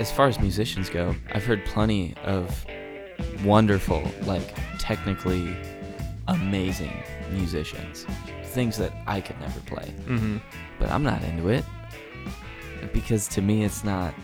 as 0.00 0.10
far 0.10 0.28
as 0.28 0.40
musicians 0.40 0.88
go, 0.88 1.14
I've 1.32 1.44
heard 1.44 1.62
plenty 1.66 2.14
of 2.24 2.64
wonderful, 3.44 4.02
like 4.22 4.56
technically 4.78 5.54
amazing 6.26 7.02
musicians. 7.30 8.06
Things 8.44 8.78
that 8.78 8.92
I 9.06 9.20
could 9.20 9.38
never 9.40 9.60
play. 9.60 9.94
Mm-hmm. 10.06 10.38
But 10.78 10.90
I'm 10.90 11.02
not 11.02 11.22
into 11.22 11.50
it. 11.50 11.66
Because 12.94 13.28
to 13.28 13.42
me 13.42 13.62
it's 13.62 13.84
not 13.84 14.14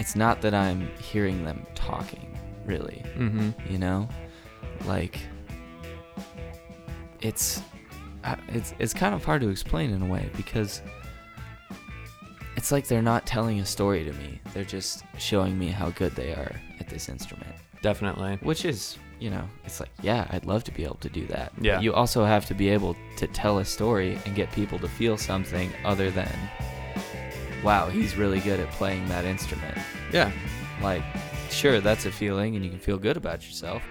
it's 0.00 0.16
not 0.16 0.42
that 0.42 0.52
I'm 0.52 0.88
hearing 0.98 1.44
them 1.44 1.64
talking, 1.76 2.36
really. 2.66 3.04
Mm-hmm. 3.16 3.72
You 3.72 3.78
know? 3.78 4.08
Like 4.84 5.20
it's 7.20 7.62
uh, 8.24 8.34
it's 8.48 8.74
it's 8.80 8.92
kind 8.92 9.14
of 9.14 9.24
hard 9.24 9.42
to 9.42 9.48
explain 9.48 9.92
in 9.92 10.02
a 10.02 10.06
way 10.06 10.28
because 10.36 10.82
it's 12.58 12.72
like 12.72 12.88
they're 12.88 13.00
not 13.00 13.24
telling 13.38 13.60
a 13.60 13.64
story 13.64 14.02
to 14.04 14.12
me. 14.14 14.40
They're 14.52 14.64
just 14.64 15.04
showing 15.16 15.56
me 15.56 15.68
how 15.68 15.90
good 15.90 16.12
they 16.16 16.32
are 16.32 16.50
at 16.80 16.88
this 16.88 17.08
instrument. 17.08 17.54
Definitely. 17.82 18.36
Which 18.42 18.64
is, 18.64 18.98
you 19.20 19.30
know, 19.30 19.44
it's 19.64 19.78
like, 19.78 19.90
yeah, 20.02 20.26
I'd 20.30 20.44
love 20.44 20.64
to 20.64 20.72
be 20.72 20.82
able 20.82 20.96
to 20.96 21.08
do 21.08 21.24
that. 21.28 21.52
But 21.54 21.64
Yeah. 21.64 21.78
you 21.80 21.94
also 21.94 22.24
have 22.24 22.46
to 22.46 22.54
be 22.54 22.68
able 22.68 22.96
to 23.18 23.28
tell 23.28 23.58
a 23.60 23.64
story 23.64 24.18
and 24.26 24.34
get 24.34 24.50
people 24.50 24.76
to 24.80 24.88
feel 24.88 25.16
something 25.16 25.70
other 25.84 26.10
than, 26.10 26.34
wow, 27.62 27.88
he's 27.88 28.16
really 28.16 28.40
good 28.40 28.58
at 28.58 28.72
playing 28.72 29.06
that 29.06 29.24
instrument. 29.24 29.78
Yeah. 30.12 30.32
Like, 30.82 31.04
sure, 31.48 31.78
that's 31.80 32.06
a 32.06 32.10
feeling 32.10 32.56
and 32.56 32.64
you 32.64 32.70
can 32.72 32.80
feel 32.80 32.98
good 32.98 33.16
about 33.16 33.46
yourself. 33.46 33.84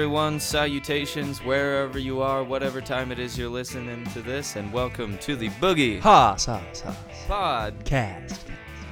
Everyone. 0.00 0.40
Salutations, 0.40 1.44
wherever 1.44 1.98
you 1.98 2.22
are, 2.22 2.42
whatever 2.42 2.80
time 2.80 3.12
it 3.12 3.18
is 3.18 3.36
you're 3.36 3.50
listening 3.50 4.02
to 4.14 4.22
this, 4.22 4.56
and 4.56 4.72
welcome 4.72 5.18
to 5.18 5.36
the 5.36 5.50
Boogie 5.60 6.00
Ha, 6.00 6.36
sa, 6.36 6.58
sa, 6.72 6.94
Podcast. 7.28 8.38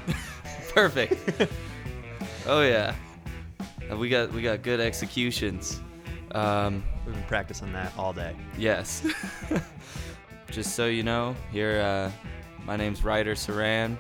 Perfect. 0.75 1.51
oh 2.47 2.61
yeah, 2.61 2.95
Uh, 3.91 3.97
we 3.97 4.11
got 4.11 4.31
we 4.35 4.43
got 4.43 4.61
good 4.61 4.81
executions. 4.81 5.81
Um, 6.33 6.85
We've 7.07 7.15
been 7.15 7.25
practicing 7.25 7.73
that 7.73 7.91
all 7.97 8.13
day. 8.13 8.37
Yes. 8.59 9.03
Just 10.51 10.77
so 10.77 10.85
you 10.89 11.03
know, 11.03 11.35
here, 11.51 11.81
uh, 11.81 12.11
my 12.67 12.77
name's 12.77 13.03
Ryder 13.03 13.35
Saran 13.35 13.97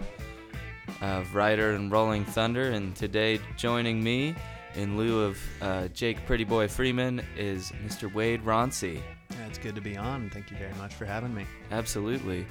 of 1.00 1.34
Ryder 1.34 1.70
and 1.72 1.90
Rolling 1.90 2.26
Thunder, 2.26 2.68
and 2.72 2.94
today 2.94 3.40
joining 3.56 4.04
me 4.04 4.34
in 4.78 4.96
lieu 4.96 5.22
of 5.24 5.38
uh, 5.60 5.88
Jake 5.88 6.24
Pretty 6.24 6.44
Boy 6.44 6.68
Freeman 6.68 7.20
is 7.36 7.72
Mr. 7.84 8.12
Wade 8.12 8.44
Ronsey. 8.44 9.02
Yeah, 9.30 9.46
it's 9.48 9.58
good 9.58 9.74
to 9.74 9.80
be 9.80 9.96
on. 9.96 10.30
Thank 10.30 10.52
you 10.52 10.56
very 10.56 10.72
much 10.74 10.94
for 10.94 11.04
having 11.04 11.34
me. 11.34 11.46
Absolutely. 11.72 12.46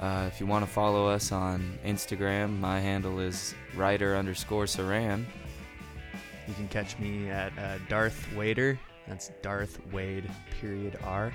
Uh, 0.00 0.24
if 0.26 0.40
you 0.40 0.46
want 0.46 0.64
to 0.64 0.70
follow 0.70 1.06
us 1.06 1.32
on 1.32 1.78
Instagram, 1.84 2.58
my 2.60 2.80
handle 2.80 3.20
is 3.20 3.54
Ryder 3.74 4.16
underscore 4.16 4.64
Saran. 4.64 5.24
You 6.48 6.54
can 6.54 6.68
catch 6.68 6.98
me 6.98 7.28
at 7.28 7.52
uh, 7.58 7.78
Darth 7.88 8.26
Wader. 8.34 8.78
That's 9.06 9.30
Darth 9.42 9.78
Wade 9.92 10.30
period 10.60 10.98
R. 11.04 11.32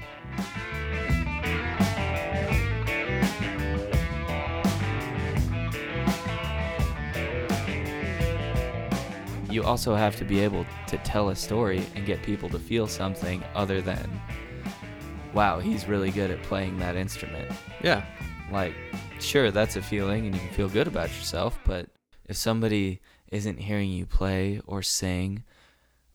You 9.51 9.63
also 9.63 9.95
have 9.95 10.15
to 10.15 10.23
be 10.23 10.39
able 10.39 10.65
to 10.87 10.97
tell 10.99 11.29
a 11.29 11.35
story 11.35 11.85
and 11.93 12.05
get 12.05 12.23
people 12.23 12.47
to 12.49 12.57
feel 12.57 12.87
something 12.87 13.43
other 13.53 13.81
than, 13.81 14.09
wow, 15.33 15.59
he's 15.59 15.87
really 15.87 16.09
good 16.09 16.31
at 16.31 16.41
playing 16.43 16.79
that 16.79 16.95
instrument. 16.95 17.51
Yeah. 17.83 18.05
Like, 18.49 18.73
sure, 19.19 19.51
that's 19.51 19.75
a 19.75 19.81
feeling 19.81 20.25
and 20.25 20.33
you 20.33 20.39
can 20.39 20.51
feel 20.51 20.69
good 20.69 20.87
about 20.87 21.09
yourself, 21.09 21.59
but 21.65 21.89
if 22.29 22.37
somebody 22.37 23.01
isn't 23.27 23.59
hearing 23.59 23.89
you 23.89 24.05
play 24.05 24.61
or 24.65 24.81
sing 24.81 25.43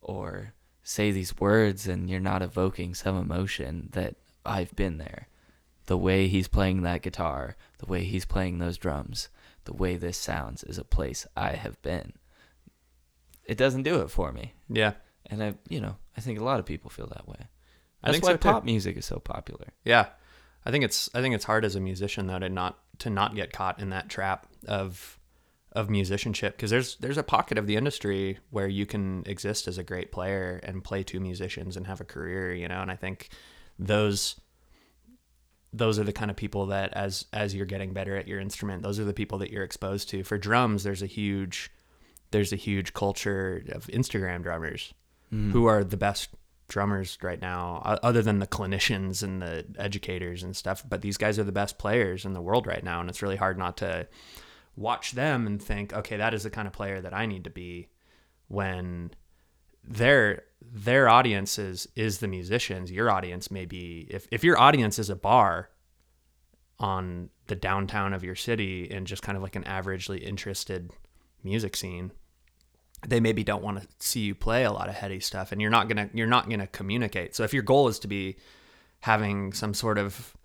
or 0.00 0.54
say 0.82 1.10
these 1.10 1.38
words 1.38 1.86
and 1.86 2.08
you're 2.08 2.20
not 2.20 2.40
evoking 2.40 2.94
some 2.94 3.18
emotion 3.18 3.90
that 3.92 4.16
I've 4.46 4.74
been 4.74 4.96
there, 4.96 5.28
the 5.86 5.98
way 5.98 6.26
he's 6.28 6.48
playing 6.48 6.82
that 6.82 7.02
guitar, 7.02 7.56
the 7.78 7.86
way 7.86 8.04
he's 8.04 8.24
playing 8.24 8.58
those 8.58 8.78
drums, 8.78 9.28
the 9.64 9.74
way 9.74 9.96
this 9.96 10.16
sounds 10.16 10.64
is 10.64 10.78
a 10.78 10.84
place 10.84 11.26
I 11.36 11.50
have 11.50 11.80
been. 11.82 12.14
It 13.46 13.56
doesn't 13.56 13.82
do 13.82 14.00
it 14.00 14.10
for 14.10 14.32
me. 14.32 14.54
Yeah. 14.68 14.92
And 15.26 15.42
I, 15.42 15.54
you 15.68 15.80
know, 15.80 15.96
I 16.16 16.20
think 16.20 16.38
a 16.38 16.44
lot 16.44 16.60
of 16.60 16.66
people 16.66 16.90
feel 16.90 17.06
that 17.08 17.28
way. 17.28 17.36
I 18.02 18.08
That's 18.08 18.16
think 18.16 18.24
why 18.24 18.30
so, 18.32 18.36
too. 18.36 18.48
pop 18.48 18.64
music 18.64 18.96
is 18.96 19.06
so 19.06 19.18
popular. 19.18 19.68
Yeah. 19.84 20.06
I 20.64 20.70
think 20.70 20.84
it's 20.84 21.08
I 21.14 21.20
think 21.20 21.34
it's 21.34 21.44
hard 21.44 21.64
as 21.64 21.76
a 21.76 21.80
musician 21.80 22.26
though 22.26 22.40
to 22.40 22.48
not 22.48 22.78
to 22.98 23.10
not 23.10 23.34
get 23.34 23.52
caught 23.52 23.80
in 23.80 23.90
that 23.90 24.08
trap 24.08 24.48
of 24.66 25.18
of 25.72 25.90
musicianship 25.90 26.56
because 26.56 26.70
there's 26.70 26.96
there's 26.96 27.18
a 27.18 27.22
pocket 27.22 27.58
of 27.58 27.66
the 27.66 27.76
industry 27.76 28.38
where 28.50 28.66
you 28.66 28.86
can 28.86 29.22
exist 29.26 29.68
as 29.68 29.78
a 29.78 29.84
great 29.84 30.10
player 30.10 30.60
and 30.64 30.82
play 30.82 31.02
to 31.04 31.20
musicians 31.20 31.76
and 31.76 31.86
have 31.86 32.00
a 32.00 32.04
career, 32.04 32.52
you 32.52 32.66
know, 32.66 32.80
and 32.80 32.90
I 32.90 32.96
think 32.96 33.28
those 33.78 34.40
those 35.72 35.98
are 35.98 36.04
the 36.04 36.12
kind 36.12 36.30
of 36.30 36.36
people 36.36 36.66
that 36.66 36.92
as 36.94 37.26
as 37.32 37.54
you're 37.54 37.66
getting 37.66 37.92
better 37.92 38.16
at 38.16 38.26
your 38.26 38.40
instrument, 38.40 38.82
those 38.82 38.98
are 38.98 39.04
the 39.04 39.12
people 39.12 39.38
that 39.38 39.50
you're 39.50 39.64
exposed 39.64 40.08
to. 40.10 40.24
For 40.24 40.38
drums, 40.38 40.82
there's 40.82 41.02
a 41.02 41.06
huge 41.06 41.70
there's 42.30 42.52
a 42.52 42.56
huge 42.56 42.92
culture 42.92 43.64
of 43.72 43.86
Instagram 43.88 44.42
drummers 44.42 44.94
mm. 45.32 45.52
who 45.52 45.66
are 45.66 45.84
the 45.84 45.96
best 45.96 46.30
drummers 46.68 47.16
right 47.22 47.40
now 47.40 47.80
other 48.02 48.22
than 48.22 48.40
the 48.40 48.46
clinicians 48.46 49.22
and 49.22 49.40
the 49.40 49.64
educators 49.78 50.42
and 50.42 50.56
stuff 50.56 50.82
but 50.88 51.00
these 51.00 51.16
guys 51.16 51.38
are 51.38 51.44
the 51.44 51.52
best 51.52 51.78
players 51.78 52.24
in 52.24 52.32
the 52.32 52.40
world 52.40 52.66
right 52.66 52.82
now 52.82 52.98
and 52.98 53.08
it's 53.08 53.22
really 53.22 53.36
hard 53.36 53.56
not 53.56 53.76
to 53.76 54.04
watch 54.74 55.12
them 55.12 55.46
and 55.46 55.62
think 55.62 55.92
okay 55.92 56.16
that 56.16 56.34
is 56.34 56.42
the 56.42 56.50
kind 56.50 56.66
of 56.66 56.72
player 56.72 57.00
that 57.00 57.14
I 57.14 57.24
need 57.24 57.44
to 57.44 57.50
be 57.50 57.88
when 58.48 59.12
their 59.88 60.42
their 60.60 61.08
audience 61.08 61.58
is 61.58 61.88
is 61.94 62.18
the 62.18 62.28
musicians. 62.28 62.90
Your 62.90 63.10
audience 63.10 63.50
may 63.50 63.64
be 63.64 64.06
if 64.10 64.26
if 64.30 64.42
your 64.42 64.58
audience 64.58 64.98
is 64.98 65.10
a 65.10 65.16
bar 65.16 65.70
on 66.78 67.30
the 67.46 67.56
downtown 67.56 68.12
of 68.12 68.24
your 68.24 68.34
city 68.34 68.90
and 68.90 69.06
just 69.06 69.22
kind 69.22 69.36
of 69.36 69.42
like 69.42 69.56
an 69.56 69.64
averagely 69.64 70.20
interested 70.20 70.90
music 71.46 71.76
scene 71.76 72.12
they 73.06 73.20
maybe 73.20 73.44
don't 73.44 73.62
want 73.62 73.80
to 73.80 73.86
see 73.98 74.20
you 74.20 74.34
play 74.34 74.64
a 74.64 74.72
lot 74.72 74.88
of 74.88 74.94
heady 74.94 75.20
stuff 75.20 75.52
and 75.52 75.60
you're 75.60 75.70
not 75.70 75.88
going 75.88 76.08
to 76.08 76.16
you're 76.16 76.26
not 76.26 76.48
going 76.48 76.60
to 76.60 76.66
communicate 76.66 77.34
so 77.34 77.42
if 77.44 77.54
your 77.54 77.62
goal 77.62 77.88
is 77.88 77.98
to 77.98 78.08
be 78.08 78.36
having 79.00 79.52
some 79.52 79.72
sort 79.72 79.96
of 79.96 80.36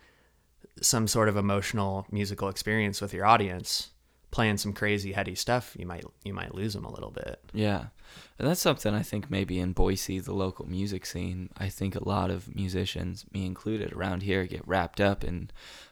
some 0.82 1.08
sort 1.08 1.28
of 1.28 1.36
emotional 1.36 2.06
musical 2.12 2.48
experience 2.48 3.02
with 3.02 3.14
your 3.14 3.26
audience 3.26 3.90
playing 4.32 4.58
some 4.58 4.72
crazy 4.72 5.12
heady 5.12 5.36
stuff 5.36 5.76
you 5.78 5.86
might 5.86 6.06
you 6.24 6.34
might 6.34 6.56
lose 6.56 6.74
them 6.74 6.86
a 6.86 6.92
little 6.92 7.12
bit 7.12 7.40
Yeah. 7.54 7.88
And 8.40 8.48
that's 8.48 8.62
something 8.62 8.94
I 8.94 9.04
think 9.04 9.30
maybe 9.30 9.60
in 9.60 9.74
Boise, 9.74 10.20
the 10.20 10.34
local 10.34 10.68
music 10.68 11.06
scene, 11.06 11.50
I 11.58 11.70
think 11.70 11.96
a 11.96 12.08
lot 12.08 12.32
of 12.32 12.54
musicians, 12.56 13.26
me 13.32 13.46
included, 13.46 13.94
around 13.94 14.24
here 14.24 14.46
get 14.46 14.68
wrapped 14.68 15.00
up 15.00 15.24
in 15.24 15.52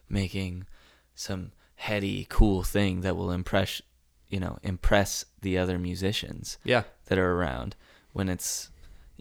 making 0.09 0.65
some 1.13 1.51
heady, 1.75 2.25
cool 2.29 2.63
thing 2.63 3.01
that 3.01 3.15
will 3.15 3.31
impress, 3.31 3.81
you 4.29 4.39
know, 4.39 4.57
impress 4.63 5.25
the 5.41 5.57
other 5.57 5.77
musicians 5.79 6.57
yeah 6.63 6.83
that 7.05 7.17
are 7.17 7.31
around 7.33 7.75
when 8.13 8.29
it's, 8.29 8.69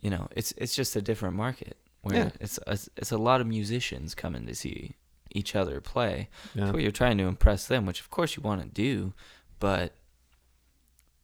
you 0.02 0.10
know, 0.10 0.28
it's 0.36 0.52
it's 0.56 0.74
just 0.76 0.94
a 0.96 1.02
different 1.02 1.34
market 1.36 1.76
where 2.02 2.16
Yeah. 2.16 2.30
it's, 2.40 2.58
it's 2.66 2.88
it's 2.96 3.10
a 3.12 3.18
lot 3.18 3.40
of 3.40 3.46
musicians 3.46 4.14
coming 4.14 4.46
to 4.46 4.54
see 4.54 4.96
each 5.30 5.54
other 5.56 5.80
play. 5.80 6.28
Yeah. 6.54 6.70
So 6.72 6.78
you're 6.78 6.90
trying 6.92 7.18
to 7.18 7.24
impress 7.24 7.66
them, 7.66 7.84
which 7.86 8.00
of 8.00 8.10
course 8.10 8.36
you 8.36 8.42
want 8.42 8.62
to 8.62 8.68
do, 8.68 9.12
but 9.60 9.92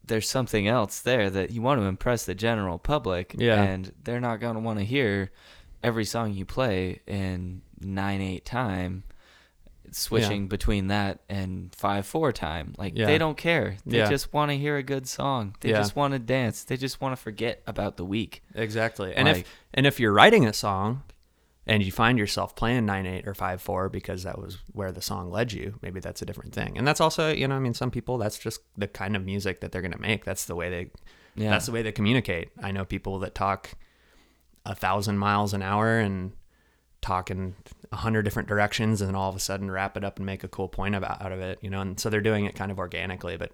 there's 0.07 0.29
something 0.29 0.69
else 0.69 1.01
there 1.01 1.31
that 1.31 1.51
you 1.51 1.63
want 1.63 1.81
to 1.81 1.87
impress 1.87 2.27
the 2.27 2.35
general 2.35 2.79
public, 2.79 3.35
Yeah. 3.39 3.63
and 3.63 3.93
they're 4.03 4.21
not 4.21 4.41
going 4.41 4.55
to 4.55 4.61
want 4.61 4.79
to 4.79 4.85
hear 4.85 5.31
every 5.83 6.05
song 6.05 6.33
you 6.35 6.45
play 6.45 7.01
in 7.07 7.63
nine 7.81 8.21
eight 8.21 8.45
time, 8.45 9.05
switching 9.93 10.49
between 10.49 10.89
that 10.89 11.21
and 11.29 11.75
five 11.75 12.07
four 12.07 12.33
time. 12.33 12.75
Like 12.79 12.93
Yeah. 12.97 13.07
they 13.07 13.19
don't 13.19 13.37
care. 13.37 13.77
They 13.87 13.99
Yeah. 13.99 14.09
just 14.11 14.33
want 14.33 14.51
to 14.51 14.57
hear 14.57 14.77
a 14.77 14.83
good 14.83 15.07
song. 15.07 15.55
They 15.61 15.71
Yeah. 15.71 15.77
just 15.79 15.95
want 15.97 16.13
to 16.13 16.19
dance. 16.19 16.65
They 16.65 16.77
just 16.77 17.01
want 17.01 17.17
to 17.17 17.23
forget 17.23 17.63
about 17.67 17.97
the 17.97 18.05
week. 18.05 18.43
Exactly. 18.55 19.15
And 19.15 19.29
Like- 19.29 19.39
if 19.39 19.55
and 19.73 19.87
if 19.87 19.99
you're 20.01 20.13
writing 20.13 20.47
a 20.47 20.53
song 20.53 21.03
and 21.67 21.83
you 21.83 21.91
find 21.93 22.19
yourself 22.19 22.55
playing 22.55 22.87
nine 22.87 23.07
eight 23.07 23.27
or 23.27 23.35
five 23.35 23.61
four 23.63 23.89
because 23.89 24.23
that 24.25 24.39
was 24.39 24.59
where 24.73 24.93
the 24.93 25.01
song 25.03 25.31
led 25.31 25.53
you, 25.53 25.79
maybe 25.83 26.01
that's 26.01 26.23
a 26.23 26.27
different 26.27 26.53
thing. 26.55 26.77
And 26.77 26.87
that's 26.87 27.01
also, 27.01 27.33
you 27.33 27.47
know, 27.49 27.57
I 27.57 27.59
mean, 27.61 27.75
some 27.75 27.91
people 27.91 28.19
that's 28.19 28.39
just 28.39 28.61
the 28.77 28.87
kind 28.89 29.17
of 29.17 29.25
music 29.25 29.61
that 29.61 29.73
they're 29.73 29.83
gonna 29.83 29.99
make. 29.99 30.25
That's 30.25 30.45
the 30.45 30.55
way 30.55 30.71
they 30.71 30.91
Yeah. 31.37 31.51
that's 31.51 31.67
the 31.67 31.73
way 31.73 31.83
they 31.83 31.93
communicate. 31.93 32.51
I 32.63 32.71
know 32.73 32.85
people 32.85 33.19
that 33.21 33.35
talk 33.35 33.71
a 34.67 34.75
thousand 34.75 35.19
miles 35.19 35.53
an 35.53 35.63
hour 35.63 35.99
and 35.99 36.33
talk 37.05 37.31
in 37.31 37.55
a 37.93 37.97
hundred 37.97 38.23
different 38.23 38.49
directions 38.49 39.01
and 39.01 39.09
then 39.09 39.15
all 39.15 39.29
of 39.29 39.37
a 39.37 39.41
sudden 39.41 39.71
wrap 39.71 39.97
it 39.97 40.03
up 40.05 40.17
and 40.17 40.27
make 40.27 40.43
a 40.43 40.49
cool 40.49 40.69
point 40.69 40.95
about 40.95 41.21
out 41.23 41.33
of 41.33 41.41
it, 41.41 41.59
you 41.63 41.71
know, 41.71 41.81
and 41.81 42.01
so 42.01 42.09
they're 42.11 42.21
doing 42.21 42.45
it 42.47 42.55
kind 42.55 42.71
of 42.73 42.79
organically, 42.79 43.37
but 43.37 43.53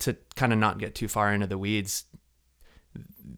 to 0.00 0.16
kind 0.36 0.52
of 0.52 0.58
not 0.58 0.78
get 0.78 0.94
too 0.94 1.08
far 1.08 1.32
into 1.32 1.46
the 1.46 1.58
weeds, 1.58 2.04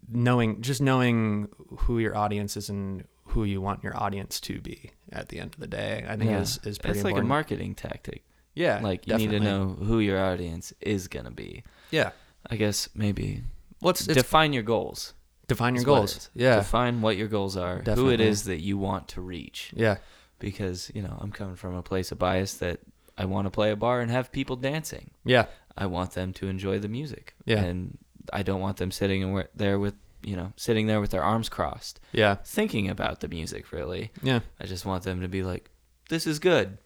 knowing 0.09 0.61
just 0.61 0.81
knowing 0.81 1.47
who 1.79 1.99
your 1.99 2.15
audience 2.15 2.55
is 2.57 2.69
and 2.69 3.05
who 3.25 3.43
you 3.45 3.61
want 3.61 3.83
your 3.83 3.97
audience 3.97 4.39
to 4.41 4.59
be 4.59 4.91
at 5.11 5.29
the 5.29 5.39
end 5.39 5.53
of 5.53 5.59
the 5.59 5.67
day. 5.67 6.05
I 6.07 6.17
think 6.17 6.29
Yeah. 6.31 6.41
is 6.41 6.59
is 6.63 6.77
pretty 6.77 6.99
It's 6.99 7.05
like 7.05 7.15
a 7.17 7.21
marketing 7.23 7.75
tactic. 7.75 8.23
yeah, 8.53 8.79
like 8.81 9.07
you 9.07 9.15
need 9.17 9.31
to 9.31 9.39
know 9.39 9.69
who 9.69 9.99
your 9.99 10.19
audience 10.19 10.73
is 10.81 11.07
gonna 11.07 11.31
be. 11.31 11.63
Yeah. 11.91 12.11
I 12.49 12.55
guess 12.57 12.89
maybe 12.95 13.43
What's 13.79 14.01
it's, 14.07 14.13
define 14.15 14.51
your 14.53 14.63
goals. 14.63 15.13
Define 15.53 15.75
your 15.75 15.81
is 15.81 15.87
what 15.87 15.93
it 15.93 15.99
goals? 15.99 16.29
Yeah. 16.33 16.55
Define 16.57 17.01
what 17.01 17.17
your 17.17 17.27
goals 17.27 17.55
are. 17.57 17.79
Who 17.81 18.09
it 18.09 18.19
is 18.19 18.43
that 18.45 18.61
you 18.61 18.77
want 18.77 19.07
to 19.09 19.21
reach. 19.21 19.71
yeah. 19.75 19.97
Because 20.39 20.91
you 20.95 21.01
know 21.03 21.15
I'm 21.21 21.31
coming 21.31 21.55
from 21.55 21.75
a 21.75 21.83
place 21.83 22.11
of 22.11 22.17
bias 22.17 22.55
that 22.55 22.79
I 23.17 23.25
want 23.25 23.45
to 23.45 23.51
play 23.51 23.69
a 23.71 23.75
bar 23.75 24.01
and 24.01 24.09
have 24.09 24.31
people 24.31 24.55
dancing. 24.55 25.11
Yeah. 25.23 25.45
I 25.77 25.85
want 25.85 26.11
them 26.13 26.33
to 26.33 26.47
enjoy 26.47 26.79
the 26.79 26.87
music. 26.89 27.35
Yeah. 27.45 27.59
And 27.61 27.97
I 28.33 28.41
don't 28.43 28.59
want 28.59 28.77
them 28.77 28.89
sitting 28.91 29.43
there 29.55 29.77
with 29.79 29.93
you 30.23 30.35
know 30.35 30.53
sitting 30.55 30.87
there 30.87 30.99
with 31.01 31.11
their 31.11 31.23
arms 31.23 31.49
crossed 31.49 31.99
Yeah. 32.11 32.35
thinking 32.43 32.89
about 32.89 33.19
the 33.19 33.27
music 33.27 33.71
really. 33.71 34.11
Yeah. 34.23 34.39
I 34.59 34.65
just 34.65 34.85
want 34.85 35.03
them 35.03 35.21
to 35.21 35.27
be 35.27 35.43
like, 35.43 35.69
this 36.09 36.25
is 36.25 36.39
good. 36.39 36.77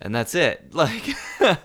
And 0.00 0.14
that's 0.14 0.34
it. 0.34 0.68
Like, 0.74 1.14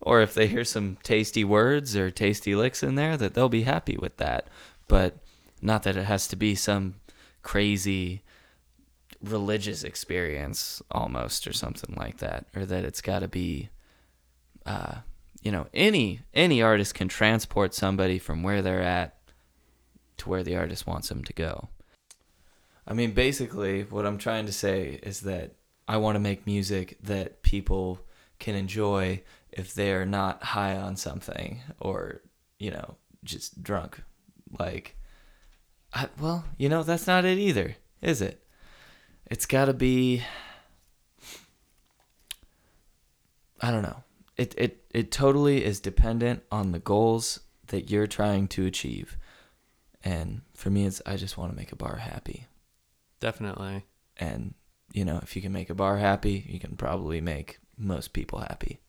or 0.00 0.20
if 0.22 0.34
they 0.34 0.46
hear 0.46 0.64
some 0.64 0.96
tasty 1.02 1.44
words 1.44 1.96
or 1.96 2.10
tasty 2.10 2.54
licks 2.54 2.82
in 2.82 2.94
there, 2.94 3.16
that 3.16 3.34
they'll 3.34 3.48
be 3.48 3.62
happy 3.64 3.96
with 3.96 4.16
that. 4.18 4.48
But 4.88 5.18
not 5.60 5.82
that 5.82 5.96
it 5.96 6.04
has 6.04 6.28
to 6.28 6.36
be 6.36 6.54
some 6.54 6.96
crazy 7.42 8.22
religious 9.22 9.84
experience 9.84 10.82
almost 10.90 11.46
or 11.46 11.52
something 11.52 11.94
like 11.96 12.18
that, 12.18 12.46
or 12.56 12.64
that 12.66 12.84
it's 12.84 13.00
got 13.00 13.20
to 13.20 13.28
be, 13.28 13.68
uh, 14.66 14.96
you 15.42 15.52
know, 15.52 15.66
any 15.74 16.20
any 16.34 16.62
artist 16.62 16.94
can 16.94 17.08
transport 17.08 17.74
somebody 17.74 18.18
from 18.18 18.42
where 18.42 18.62
they're 18.62 18.82
at 18.82 19.16
to 20.18 20.28
where 20.28 20.42
the 20.42 20.56
artist 20.56 20.86
wants 20.86 21.08
them 21.08 21.24
to 21.24 21.32
go. 21.32 21.68
I 22.86 22.92
mean, 22.94 23.12
basically, 23.12 23.82
what 23.84 24.06
I'm 24.06 24.18
trying 24.18 24.46
to 24.46 24.52
say 24.52 24.98
is 25.02 25.20
that 25.20 25.52
I 25.86 25.96
want 25.96 26.16
to 26.16 26.20
make 26.20 26.46
music 26.46 26.98
that 27.02 27.42
people 27.42 28.00
can 28.38 28.54
enjoy 28.54 29.22
if 29.52 29.74
they're 29.74 30.06
not 30.06 30.42
high 30.42 30.76
on 30.76 30.96
something 30.96 31.60
or, 31.78 32.22
you 32.58 32.70
know, 32.70 32.96
just 33.24 33.62
drunk. 33.62 34.02
Like, 34.58 34.96
I, 35.92 36.08
well, 36.20 36.44
you 36.56 36.68
know, 36.68 36.82
that's 36.82 37.06
not 37.06 37.24
it 37.24 37.38
either, 37.38 37.76
is 38.00 38.20
it? 38.22 38.42
It's 39.26 39.46
got 39.46 39.66
to 39.66 39.74
be. 39.74 40.22
I 43.60 43.70
don't 43.70 43.82
know. 43.82 44.02
It, 44.36 44.54
it, 44.56 44.84
it 44.90 45.10
totally 45.10 45.64
is 45.64 45.80
dependent 45.80 46.42
on 46.50 46.72
the 46.72 46.78
goals 46.78 47.40
that 47.66 47.90
you're 47.90 48.06
trying 48.06 48.48
to 48.48 48.64
achieve. 48.66 49.16
And 50.02 50.42
for 50.54 50.70
me, 50.70 50.86
it's 50.86 51.02
I 51.04 51.16
just 51.16 51.36
want 51.36 51.52
to 51.52 51.56
make 51.56 51.72
a 51.72 51.76
bar 51.76 51.96
happy 51.96 52.46
Definitely. 53.20 53.84
and 54.16 54.54
you 54.92 55.04
know 55.04 55.20
if 55.22 55.36
you 55.36 55.42
can 55.42 55.52
make 55.52 55.68
a 55.70 55.74
bar 55.74 55.98
happy 55.98 56.44
you 56.48 56.58
can 56.58 56.74
probably 56.76 57.20
make 57.20 57.58
most 57.76 58.12
people 58.14 58.38
happy 58.40 58.80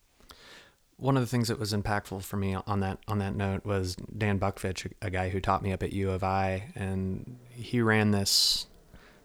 One 0.96 1.16
of 1.16 1.22
the 1.22 1.26
things 1.26 1.48
that 1.48 1.58
was 1.58 1.72
impactful 1.72 2.22
for 2.22 2.36
me 2.36 2.54
on 2.54 2.80
that 2.80 2.98
on 3.08 3.18
that 3.18 3.34
note 3.34 3.64
was 3.64 3.96
Dan 4.16 4.38
Buckfitch, 4.38 4.90
a 5.02 5.10
guy 5.10 5.30
who 5.30 5.40
taught 5.40 5.62
me 5.62 5.72
up 5.72 5.82
at 5.82 5.92
U 5.92 6.10
of 6.10 6.22
I, 6.22 6.72
and 6.74 7.38
he 7.50 7.80
ran 7.80 8.12
this 8.12 8.66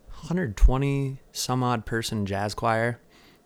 120 0.09 1.19
some 1.31 1.63
odd 1.63 1.85
person 1.85 2.25
jazz 2.25 2.55
choir 2.55 2.99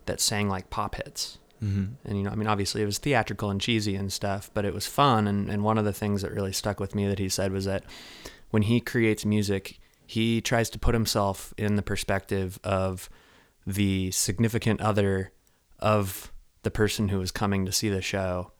that 0.06 0.20
sang 0.20 0.48
like 0.48 0.70
pop 0.70 0.94
hits. 0.94 1.38
mm-hmm. 1.62 1.84
And 2.04 2.18
you 2.18 2.24
know, 2.24 2.30
I 2.30 2.34
mean, 2.34 2.48
obviously 2.48 2.82
it 2.82 2.86
was 2.86 2.98
theatrical 2.98 3.50
and 3.50 3.60
cheesy 3.60 3.94
and 3.94 4.12
stuff, 4.12 4.50
but 4.54 4.64
it 4.64 4.72
was 4.72 4.86
fun. 4.86 5.26
And, 5.26 5.50
and 5.50 5.62
one 5.62 5.78
of 5.78 5.84
the 5.84 5.92
things 5.92 6.22
that 6.22 6.32
really 6.32 6.52
stuck 6.52 6.80
with 6.80 6.94
me 6.94 7.06
that 7.08 7.18
he 7.18 7.28
said 7.28 7.52
was 7.52 7.66
that 7.66 7.84
when 8.50 8.62
he 8.62 8.80
creates 8.80 9.24
music, 9.24 9.78
he 10.06 10.40
tries 10.40 10.70
to 10.70 10.78
put 10.78 10.94
himself 10.94 11.54
in 11.56 11.76
the 11.76 11.82
perspective 11.82 12.58
of 12.64 13.08
the 13.66 14.10
significant 14.10 14.80
other 14.80 15.32
of 15.78 16.31
the 16.62 16.70
person 16.70 17.08
who 17.08 17.20
is 17.20 17.30
coming 17.30 17.64
to 17.66 17.72
see 17.72 17.88
the 17.88 18.02
show. 18.02 18.52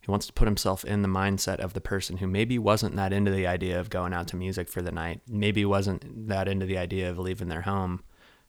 He 0.00 0.10
wants 0.10 0.26
to 0.26 0.32
put 0.32 0.48
himself 0.48 0.84
in 0.84 1.02
the 1.02 1.08
mindset 1.08 1.58
of 1.58 1.74
the 1.74 1.80
person 1.80 2.18
who 2.18 2.26
maybe 2.26 2.58
wasn't 2.58 2.96
that 2.96 3.12
into 3.12 3.30
the 3.30 3.46
idea 3.46 3.78
of 3.78 3.90
going 3.90 4.14
out 4.14 4.28
to 4.28 4.36
music 4.36 4.68
for 4.68 4.80
the 4.80 4.92
night, 4.92 5.20
maybe 5.28 5.64
wasn't 5.64 6.28
that 6.28 6.48
into 6.48 6.66
the 6.66 6.78
idea 6.78 7.10
of 7.10 7.18
leaving 7.18 7.48
their 7.48 7.62
home 7.62 8.02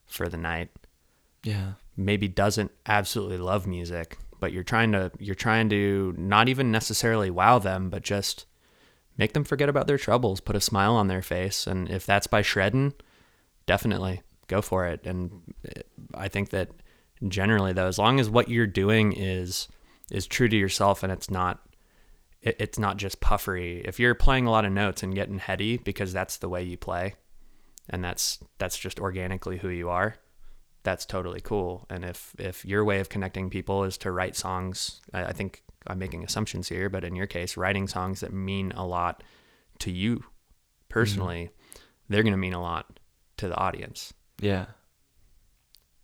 for 0.05 0.29
the 0.29 0.37
night 0.37 0.69
yeah 1.43 1.73
maybe 1.95 2.27
doesn't 2.27 2.71
absolutely 2.85 3.37
love 3.37 3.67
music, 3.67 4.17
but 4.39 4.53
you're 4.53 4.63
trying 4.63 4.91
to 4.93 5.11
you're 5.19 5.35
trying 5.35 5.69
to 5.69 6.15
not 6.17 6.47
even 6.47 6.71
necessarily 6.71 7.29
wow 7.29 7.59
them, 7.59 7.89
but 7.89 8.03
just 8.03 8.45
make 9.17 9.33
them 9.33 9.43
forget 9.43 9.69
about 9.69 9.85
their 9.85 9.97
troubles, 9.97 10.39
put 10.39 10.55
a 10.55 10.61
smile 10.61 10.95
on 10.95 11.07
their 11.07 11.21
face, 11.21 11.67
and 11.67 11.89
if 11.89 12.05
that's 12.05 12.27
by 12.27 12.41
shredding, 12.41 12.93
definitely 13.65 14.21
go 14.47 14.61
for 14.61 14.87
it. 14.87 15.05
And 15.05 15.41
I 16.13 16.29
think 16.29 16.49
that 16.49 16.69
generally 17.27 17.73
though, 17.73 17.87
as 17.87 17.97
long 17.97 18.19
as 18.19 18.29
what 18.29 18.49
you're 18.49 18.67
doing 18.67 19.13
is 19.13 19.67
is 20.11 20.25
true 20.25 20.47
to 20.49 20.55
yourself 20.55 21.03
and 21.03 21.11
it's 21.11 21.29
not 21.29 21.59
it, 22.41 22.55
it's 22.59 22.79
not 22.79 22.97
just 22.97 23.19
puffery. 23.19 23.81
If 23.81 23.99
you're 23.99 24.15
playing 24.15 24.47
a 24.47 24.51
lot 24.51 24.65
of 24.65 24.71
notes 24.71 25.03
and 25.03 25.13
getting 25.13 25.39
heady 25.39 25.77
because 25.77 26.13
that's 26.13 26.37
the 26.37 26.49
way 26.49 26.63
you 26.63 26.77
play, 26.77 27.15
and 27.89 28.03
that's 28.03 28.39
that's 28.57 28.77
just 28.77 28.99
organically 28.99 29.57
who 29.57 29.69
you 29.69 29.89
are, 29.89 30.15
that's 30.83 31.05
totally 31.05 31.41
cool. 31.41 31.85
And 31.89 32.05
if 32.05 32.33
if 32.39 32.65
your 32.65 32.85
way 32.85 32.99
of 32.99 33.09
connecting 33.09 33.49
people 33.49 33.83
is 33.83 33.97
to 33.99 34.11
write 34.11 34.35
songs, 34.35 35.01
I, 35.13 35.25
I 35.25 35.31
think 35.33 35.63
I'm 35.87 35.99
making 35.99 36.23
assumptions 36.23 36.69
here, 36.69 36.89
but 36.89 37.03
in 37.03 37.15
your 37.15 37.27
case, 37.27 37.57
writing 37.57 37.87
songs 37.87 38.21
that 38.21 38.33
mean 38.33 38.71
a 38.73 38.85
lot 38.85 39.23
to 39.79 39.91
you 39.91 40.23
personally, 40.89 41.51
mm-hmm. 41.51 42.13
they're 42.13 42.23
going 42.23 42.33
to 42.33 42.37
mean 42.37 42.53
a 42.53 42.61
lot 42.61 42.99
to 43.37 43.47
the 43.47 43.55
audience. 43.55 44.13
yeah 44.41 44.65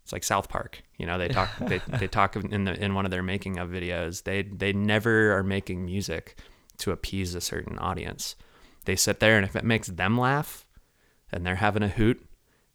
It's 0.06 0.12
like 0.12 0.22
South 0.22 0.48
Park, 0.48 0.84
you 0.98 1.04
know. 1.04 1.18
They 1.18 1.26
talk 1.26 1.50
they, 1.58 1.78
they 1.88 2.06
talk 2.06 2.36
in 2.36 2.62
the 2.64 2.80
in 2.80 2.94
one 2.94 3.04
of 3.04 3.10
their 3.10 3.24
making 3.24 3.58
of 3.58 3.70
videos. 3.70 4.22
They 4.22 4.42
they 4.42 4.72
never 4.72 5.36
are 5.36 5.42
making 5.42 5.84
music 5.84 6.38
to 6.78 6.92
appease 6.92 7.34
a 7.34 7.40
certain 7.40 7.76
audience. 7.78 8.36
They 8.84 8.94
sit 8.94 9.18
there 9.18 9.36
and 9.36 9.44
if 9.44 9.56
it 9.56 9.64
makes 9.64 9.88
them 9.88 10.16
laugh, 10.16 10.64
and 11.32 11.44
they're 11.44 11.56
having 11.56 11.82
a 11.82 11.88
hoot, 11.88 12.24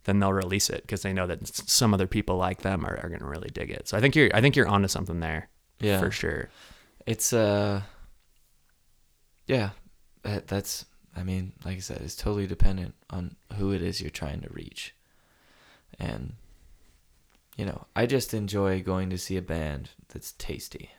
then 0.04 0.20
they'll 0.20 0.34
release 0.34 0.70
it 0.70 0.82
because 0.82 1.04
they 1.04 1.14
know 1.14 1.26
that 1.28 1.48
some 1.48 1.94
other 1.94 2.08
people 2.08 2.36
like 2.36 2.64
them 2.64 2.86
are, 2.86 3.00
are 3.02 3.08
going 3.08 3.22
to 3.22 3.26
really 3.26 3.50
dig 3.50 3.72
it. 3.72 3.88
So 3.88 3.98
I 3.98 4.02
think 4.02 4.14
you're 4.16 4.30
I 4.34 4.42
think 4.42 4.58
you're 4.58 4.68
onto 4.68 4.90
something 4.90 5.22
there 5.22 5.48
yeah 5.82 6.00
for 6.00 6.12
sure. 6.12 6.50
it's 7.06 7.34
uh 7.34 7.82
yeah 9.48 9.72
that, 10.24 10.48
that's 10.48 10.86
i 11.16 11.24
mean 11.24 11.54
like 11.66 11.78
i 11.78 11.80
said 11.80 12.00
it's 12.02 12.16
totally 12.16 12.48
dependent 12.48 12.94
on 13.10 13.36
who 13.58 13.72
it 13.72 13.82
is 13.82 14.00
you're 14.00 14.10
trying 14.10 14.42
to 14.42 14.50
reach 14.52 14.94
and 16.00 16.34
you 17.62 17.68
know 17.68 17.86
i 17.96 18.06
just 18.08 18.34
enjoy 18.34 18.82
going 18.82 19.10
to 19.12 19.18
see 19.26 19.38
a 19.38 19.42
band 19.42 19.90
that's 20.12 20.32
tasty 20.34 20.90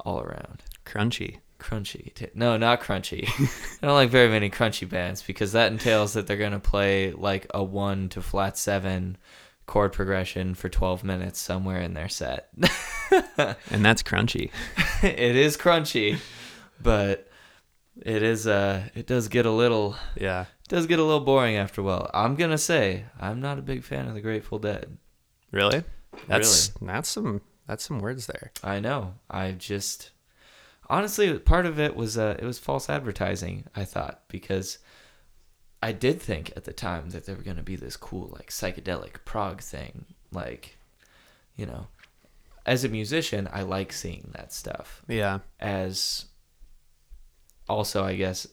all 0.00 0.20
around 0.20 0.62
Crunchy. 0.86 1.38
crunchy. 1.60 2.12
T- 2.14 2.26
no, 2.34 2.56
not 2.56 2.80
crunchy. 2.80 3.22
I 3.82 3.86
don't 3.86 3.94
like 3.94 4.10
very 4.10 4.28
many 4.28 4.50
crunchy 4.50 4.88
bands 4.88 5.22
because 5.22 5.52
that 5.52 5.70
entails 5.70 6.14
that 6.14 6.26
they're 6.26 6.36
gonna 6.46 6.58
play 6.58 7.12
like 7.12 7.46
a 7.54 7.62
one 7.62 8.08
to 8.10 8.20
flat 8.22 8.58
seven 8.58 9.16
chord 9.66 9.92
progression 9.92 10.54
for 10.54 10.68
12 10.68 11.04
minutes 11.04 11.38
somewhere 11.38 11.80
in 11.80 11.94
their 11.94 12.08
set. 12.08 12.48
And 13.70 13.84
that's 13.84 14.02
crunchy. 14.02 14.50
it 15.02 15.36
is 15.36 15.56
crunchy, 15.56 16.18
but 16.82 17.28
it 18.04 18.22
is 18.22 18.46
uh 18.46 18.88
it 18.94 19.06
does 19.06 19.28
get 19.28 19.46
a 19.46 19.50
little 19.52 19.94
Yeah. 20.16 20.42
it 20.64 20.68
does 20.68 20.86
get 20.86 20.98
a 20.98 21.04
little 21.04 21.20
boring 21.30 21.56
after 21.56 21.80
a 21.82 21.84
while. 21.84 22.10
I'm 22.12 22.34
gonna 22.34 22.58
say 22.58 23.04
I'm 23.20 23.40
not 23.40 23.58
a 23.60 23.62
big 23.62 23.84
fan 23.84 24.08
of 24.08 24.14
the 24.14 24.20
Grateful 24.20 24.58
Dead. 24.58 24.96
Really? 25.52 25.84
That's 26.26 26.68
that's 26.80 27.08
some 27.08 27.40
that's 27.66 27.84
some 27.84 28.00
words 28.00 28.26
there. 28.26 28.50
I 28.64 28.80
know. 28.80 29.14
I 29.30 29.52
just 29.52 30.10
honestly 30.90 31.38
part 31.38 31.66
of 31.66 31.78
it 31.78 31.94
was 31.94 32.18
uh 32.18 32.36
it 32.38 32.44
was 32.44 32.58
false 32.58 32.90
advertising, 32.90 33.64
I 33.76 33.84
thought, 33.84 34.22
because 34.28 34.78
I 35.82 35.92
did 35.92 36.20
think 36.20 36.52
at 36.56 36.64
the 36.64 36.72
time 36.72 37.10
that 37.10 37.26
they 37.26 37.34
were 37.34 37.42
gonna 37.42 37.62
be 37.62 37.76
this 37.76 37.96
cool 37.96 38.30
like 38.32 38.50
psychedelic 38.50 39.24
prog 39.24 39.60
thing. 39.60 40.06
Like, 40.32 40.78
you 41.54 41.66
know. 41.66 41.86
As 42.64 42.84
a 42.84 42.88
musician, 42.88 43.48
I 43.52 43.62
like 43.62 43.92
seeing 43.92 44.30
that 44.34 44.52
stuff. 44.52 45.02
Yeah. 45.08 45.40
As 45.58 46.26
also 47.68 48.04
I 48.04 48.14
guess 48.14 48.46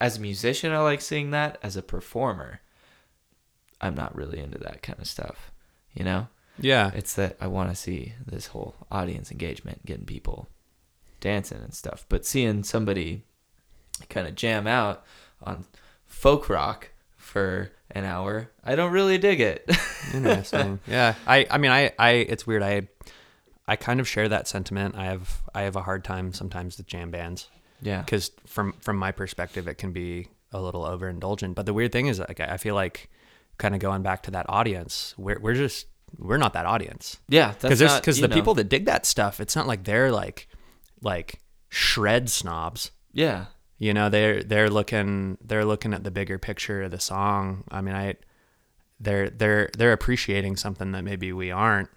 as 0.00 0.16
a 0.16 0.20
musician 0.20 0.72
I 0.72 0.78
like 0.78 1.00
seeing 1.00 1.32
that. 1.32 1.58
As 1.62 1.76
a 1.76 1.82
performer, 1.82 2.60
I'm 3.80 3.94
not 3.94 4.14
really 4.14 4.38
into 4.38 4.58
that 4.58 4.82
kind 4.82 5.00
of 5.00 5.08
stuff. 5.08 5.50
You 5.94 6.04
know? 6.04 6.28
Yeah. 6.58 6.90
It's 6.94 7.14
that 7.14 7.36
I 7.40 7.46
want 7.46 7.70
to 7.70 7.76
see 7.76 8.14
this 8.26 8.48
whole 8.48 8.74
audience 8.90 9.30
engagement, 9.30 9.84
getting 9.86 10.04
people 10.04 10.48
dancing 11.20 11.58
and 11.58 11.74
stuff. 11.74 12.06
But 12.08 12.26
seeing 12.26 12.64
somebody 12.64 13.24
kind 14.08 14.26
of 14.26 14.34
jam 14.34 14.66
out 14.66 15.04
on 15.42 15.64
folk 16.06 16.48
rock 16.48 16.90
for 17.16 17.70
an 17.90 18.04
hour, 18.04 18.50
I 18.64 18.76
don't 18.76 18.92
really 18.92 19.18
dig 19.18 19.40
it. 19.40 19.70
Interesting. 20.14 20.80
yeah. 20.86 21.14
I 21.26 21.46
I 21.50 21.58
mean 21.58 21.70
I 21.70 21.92
I 21.98 22.10
it's 22.10 22.46
weird. 22.46 22.62
I 22.62 22.88
I 23.66 23.76
kind 23.76 24.00
of 24.00 24.08
share 24.08 24.28
that 24.28 24.48
sentiment. 24.48 24.96
I 24.96 25.06
have 25.06 25.42
I 25.54 25.62
have 25.62 25.76
a 25.76 25.82
hard 25.82 26.04
time 26.04 26.32
sometimes 26.32 26.76
with 26.76 26.86
jam 26.86 27.10
bands 27.10 27.48
yeah. 27.82 28.00
because 28.02 28.30
from 28.46 28.74
from 28.80 28.96
my 28.96 29.12
perspective 29.12 29.68
it 29.68 29.74
can 29.74 29.92
be 29.92 30.28
a 30.52 30.60
little 30.60 30.82
overindulgent. 30.82 31.54
But 31.54 31.66
the 31.66 31.74
weird 31.74 31.92
thing 31.92 32.06
is, 32.06 32.18
like, 32.18 32.40
I 32.40 32.56
feel 32.56 32.74
like 32.74 33.08
kind 33.60 33.74
of 33.74 33.80
going 33.80 34.02
back 34.02 34.24
to 34.24 34.32
that 34.32 34.46
audience, 34.48 35.14
we're 35.16 35.38
we're 35.38 35.54
just 35.54 35.86
we're 36.18 36.38
not 36.38 36.54
that 36.54 36.66
audience 36.66 37.18
Yeah, 37.28 37.52
because 37.52 37.60
that's 37.60 37.78
there's 37.78 37.90
not, 37.92 38.02
because 38.02 38.20
the 38.20 38.26
know, 38.28 38.34
people 38.34 38.54
that 38.54 38.68
dig 38.68 38.86
that 38.86 39.06
stuff, 39.06 39.38
it's 39.38 39.54
not 39.54 39.68
like 39.68 39.84
they're 39.84 40.10
like 40.10 40.48
like 41.00 41.38
shred 41.68 42.28
snobs. 42.28 42.90
Yeah, 43.12 43.46
You 43.78 43.94
know, 43.94 44.08
they're 44.08 44.42
they're 44.42 44.70
looking 44.70 45.38
they're 45.40 45.64
looking 45.64 45.94
at 45.94 46.02
the 46.02 46.10
bigger 46.10 46.38
picture 46.38 46.82
of 46.82 46.90
the 46.90 47.00
song. 47.00 47.64
I 47.70 47.80
mean, 47.80 47.94
I 47.94 48.16
they're 48.98 49.30
they're 49.30 49.70
they're 49.76 49.92
appreciating 49.92 50.56
something 50.56 50.92
that 50.92 51.04
maybe 51.04 51.32
we 51.32 51.50
aren't. 51.50 51.88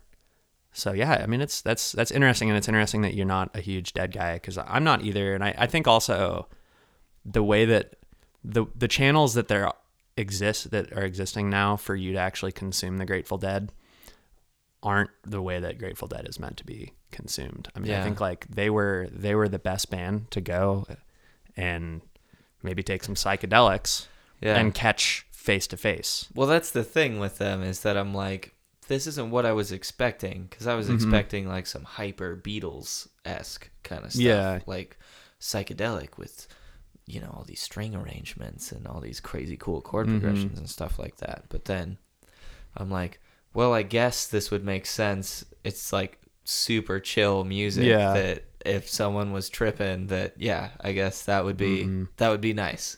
So 0.72 0.94
yeah, 0.94 1.22
I 1.22 1.28
mean, 1.28 1.42
it's 1.42 1.62
that's 1.62 1.92
that's 1.92 2.12
interesting, 2.12 2.50
and 2.50 2.58
it's 2.58 2.68
interesting 2.68 3.02
that 3.02 3.14
you're 3.14 3.26
not 3.26 3.50
a 3.54 3.60
huge 3.60 3.94
dead 3.94 4.12
guy 4.12 4.36
because 4.36 4.58
I'm 4.58 4.84
not 4.84 5.04
either. 5.04 5.36
And 5.36 5.44
I, 5.44 5.54
I 5.58 5.68
think 5.68 5.88
also 5.88 6.48
the 7.26 7.44
way 7.44 7.66
that 7.66 7.96
the 8.44 8.66
the 8.76 8.88
channels 8.88 9.34
that 9.36 9.48
there 9.50 9.70
exist 10.18 10.72
that 10.72 10.94
are 10.94 11.04
existing 11.04 11.50
now 11.50 11.76
for 11.76 11.96
you 11.96 12.14
to 12.14 12.20
actually 12.20 12.52
consume 12.52 12.98
the 12.98 13.06
Grateful 13.06 13.38
Dead 13.38 13.72
aren't 14.82 15.10
the 15.24 15.42
way 15.42 15.60
that 15.60 15.78
Grateful 15.80 16.08
Dead 16.08 16.28
is 16.28 16.40
meant 16.40 16.58
to 16.58 16.66
be 16.66 16.94
consumed. 17.12 17.70
I 17.76 17.80
mean, 17.80 17.94
I 17.94 18.04
think 18.04 18.20
like 18.20 18.48
they 18.48 18.70
were 18.70 19.08
they 19.12 19.34
were 19.36 19.48
the 19.48 19.60
best 19.60 19.90
band 19.90 20.30
to 20.32 20.42
go 20.42 20.86
and 21.56 22.02
maybe 22.62 22.84
take 22.84 23.04
some 23.04 23.16
psychedelics 23.16 24.08
yeah. 24.42 24.58
and 24.58 24.74
catch 24.74 25.26
face 25.32 25.68
to 25.68 25.78
face. 25.78 26.28
Well, 26.34 26.48
that's 26.48 26.72
the 26.72 26.84
thing 26.84 27.20
with 27.20 27.38
them 27.38 27.62
is 27.64 27.82
that 27.82 27.98
I'm 27.98 28.14
like, 28.14 28.54
this 28.88 29.08
isn't 29.08 29.32
what 29.32 29.46
I 29.46 29.52
was 29.54 29.72
expecting 29.72 30.48
because 30.50 30.68
I 30.68 30.76
was 30.76 30.90
Mhm. 30.90 30.96
expecting 30.96 31.48
like 31.48 31.68
some 31.68 31.84
hyper 31.84 32.36
Beatles 32.36 33.08
esque 33.26 33.70
kind 33.84 34.04
of 34.06 34.12
stuff, 34.12 34.22
Yeah. 34.24 34.60
like 34.66 34.98
psychedelic 35.40 36.18
with 36.18 36.48
you 37.06 37.20
know 37.20 37.34
all 37.36 37.44
these 37.46 37.62
string 37.62 37.94
arrangements 37.96 38.72
and 38.72 38.88
all 38.88 39.02
these 39.02 39.20
crazy 39.20 39.58
cool 39.58 39.82
chord 39.82 40.08
Mhm. 40.08 40.22
progressions 40.22 40.58
and 40.60 40.70
stuff 40.70 40.98
like 41.00 41.18
that. 41.18 41.46
But 41.50 41.66
then 41.66 41.98
I'm 42.78 42.90
like, 42.90 43.20
well, 43.54 43.74
I 43.74 43.84
guess 43.84 44.26
this 44.28 44.50
would 44.52 44.64
make 44.64 44.86
sense. 44.86 45.44
It's 45.64 45.92
like 45.94 46.20
super 46.46 47.00
chill 47.00 47.44
music 47.44 47.86
Yeah. 47.86 48.14
that 48.14 48.46
if 48.66 48.90
someone 48.90 49.32
was 49.34 49.50
tripping, 49.50 50.08
that 50.08 50.34
yeah, 50.38 50.70
I 50.82 50.94
guess 50.94 51.24
that 51.26 51.44
would 51.46 51.58
be 51.58 51.84
Mhm. 51.86 52.08
that 52.18 52.30
would 52.30 52.42
be 52.42 52.54
nice. 52.54 52.98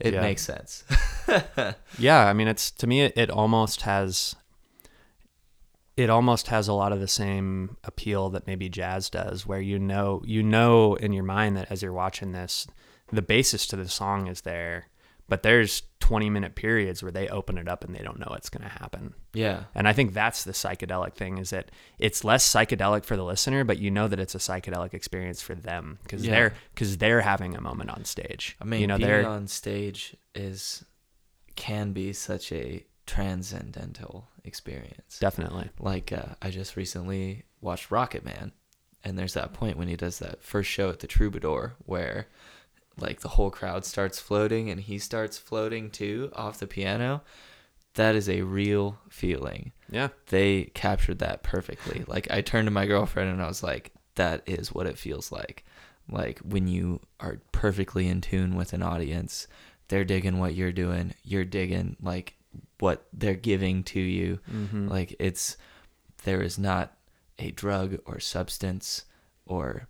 It 0.00 0.14
Yeah. 0.14 0.20
makes 0.22 0.42
sense. 0.42 0.84
Yeah, 1.98 2.26
I 2.26 2.32
mean, 2.34 2.48
it's 2.48 2.70
to 2.72 2.86
me, 2.86 3.02
it, 3.02 3.12
it 3.16 3.30
almost 3.30 3.82
has, 3.82 4.36
it 5.96 6.10
almost 6.10 6.48
has 6.48 6.68
a 6.68 6.72
lot 6.74 6.92
of 6.92 7.00
the 7.00 7.08
same 7.08 7.76
appeal 7.82 8.28
that 8.30 8.46
maybe 8.46 8.68
jazz 8.68 9.08
does, 9.08 9.46
where 9.46 9.60
you 9.60 9.78
know, 9.78 10.22
you 10.26 10.42
know, 10.42 10.94
in 10.94 11.12
your 11.12 11.24
mind 11.24 11.56
that 11.56 11.70
as 11.70 11.82
you're 11.82 11.92
watching 11.92 12.32
this, 12.32 12.66
the 13.12 13.22
basis 13.22 13.66
to 13.68 13.76
the 13.76 13.88
song 13.88 14.26
is 14.26 14.40
there, 14.42 14.86
but 15.28 15.42
there's 15.42 15.82
20 16.00 16.30
minute 16.30 16.54
periods 16.54 17.02
where 17.02 17.10
they 17.12 17.28
open 17.28 17.58
it 17.58 17.66
up 17.68 17.82
and 17.82 17.94
they 17.94 18.02
don't 18.02 18.18
know 18.20 18.28
what's 18.30 18.48
going 18.48 18.62
to 18.62 18.68
happen. 18.78 19.12
yeah. 19.32 19.64
And 19.74 19.88
I 19.88 19.92
think 19.92 20.12
that's 20.14 20.44
the 20.44 20.52
psychedelic 20.52 21.14
thing 21.14 21.38
is 21.38 21.50
that 21.50 21.70
it's 21.98 22.22
less 22.24 22.46
psychedelic 22.48 23.04
for 23.04 23.16
the 23.16 23.24
listener, 23.24 23.64
but 23.64 23.78
you 23.78 23.90
know 23.90 24.06
that 24.06 24.20
it's 24.20 24.34
a 24.36 24.38
psychedelic 24.38 24.94
experience 24.94 25.42
for 25.42 25.54
them 25.56 25.98
because 26.04 26.24
Yeah. 26.24 26.30
they're 26.32 26.54
because 26.74 26.98
they're 26.98 27.22
having 27.22 27.56
a 27.56 27.60
moment 27.60 27.90
on 27.90 28.04
stage. 28.04 28.56
I 28.60 28.64
mean, 28.64 28.80
you 28.80 28.86
know, 28.86 28.98
being 28.98 29.08
they're 29.08 29.28
on 29.28 29.48
stage 29.48 30.16
is 30.34 30.84
can 31.56 31.92
be 31.92 32.12
such 32.12 32.52
a 32.52 32.84
transcendental 33.06 34.28
experience. 34.44 35.18
definitely. 35.18 35.70
Like 35.78 36.12
uh, 36.12 36.34
I 36.40 36.50
just 36.50 36.76
recently 36.76 37.44
watched 37.60 37.90
Rocketman, 37.90 38.52
and 39.04 39.18
there's 39.18 39.34
that 39.34 39.52
point 39.52 39.76
when 39.76 39.88
he 39.88 39.96
does 39.96 40.18
that 40.20 40.42
first 40.42 40.70
show 40.70 40.88
at 40.90 41.00
the 41.00 41.06
Troubadour 41.06 41.74
where 41.84 42.26
like 42.98 43.20
the 43.20 43.28
whole 43.28 43.50
crowd 43.50 43.84
starts 43.84 44.18
floating 44.18 44.70
and 44.70 44.80
he 44.80 44.98
starts 44.98 45.38
floating 45.38 45.90
too 45.90 46.30
off 46.34 46.58
the 46.58 46.66
piano. 46.66 47.22
That 47.94 48.14
is 48.14 48.28
a 48.28 48.42
real 48.42 48.98
feeling. 49.08 49.72
Yeah. 49.90 50.08
They 50.28 50.64
captured 50.74 51.18
that 51.20 51.42
perfectly. 51.42 52.04
Like 52.06 52.30
I 52.30 52.40
turned 52.40 52.66
to 52.66 52.72
my 52.72 52.86
girlfriend 52.86 53.30
and 53.30 53.42
I 53.42 53.48
was 53.48 53.62
like, 53.62 53.92
that 54.16 54.42
is 54.46 54.72
what 54.72 54.86
it 54.86 54.98
feels 54.98 55.30
like. 55.30 55.64
Like 56.10 56.38
when 56.40 56.68
you 56.68 57.00
are 57.20 57.40
perfectly 57.52 58.08
in 58.08 58.20
tune 58.20 58.54
with 58.54 58.72
an 58.72 58.82
audience, 58.82 59.46
they're 59.88 60.04
digging 60.04 60.38
what 60.38 60.54
you're 60.54 60.72
doing, 60.72 61.14
you're 61.22 61.44
digging 61.44 61.96
like 62.02 62.34
what 62.78 63.06
they're 63.12 63.34
giving 63.34 63.82
to 63.84 64.00
you. 64.00 64.40
Mm-hmm. 64.50 64.88
Like 64.88 65.14
it's 65.18 65.56
there 66.24 66.42
is 66.42 66.58
not 66.58 66.96
a 67.38 67.50
drug 67.50 67.98
or 68.06 68.20
substance 68.20 69.04
or 69.46 69.88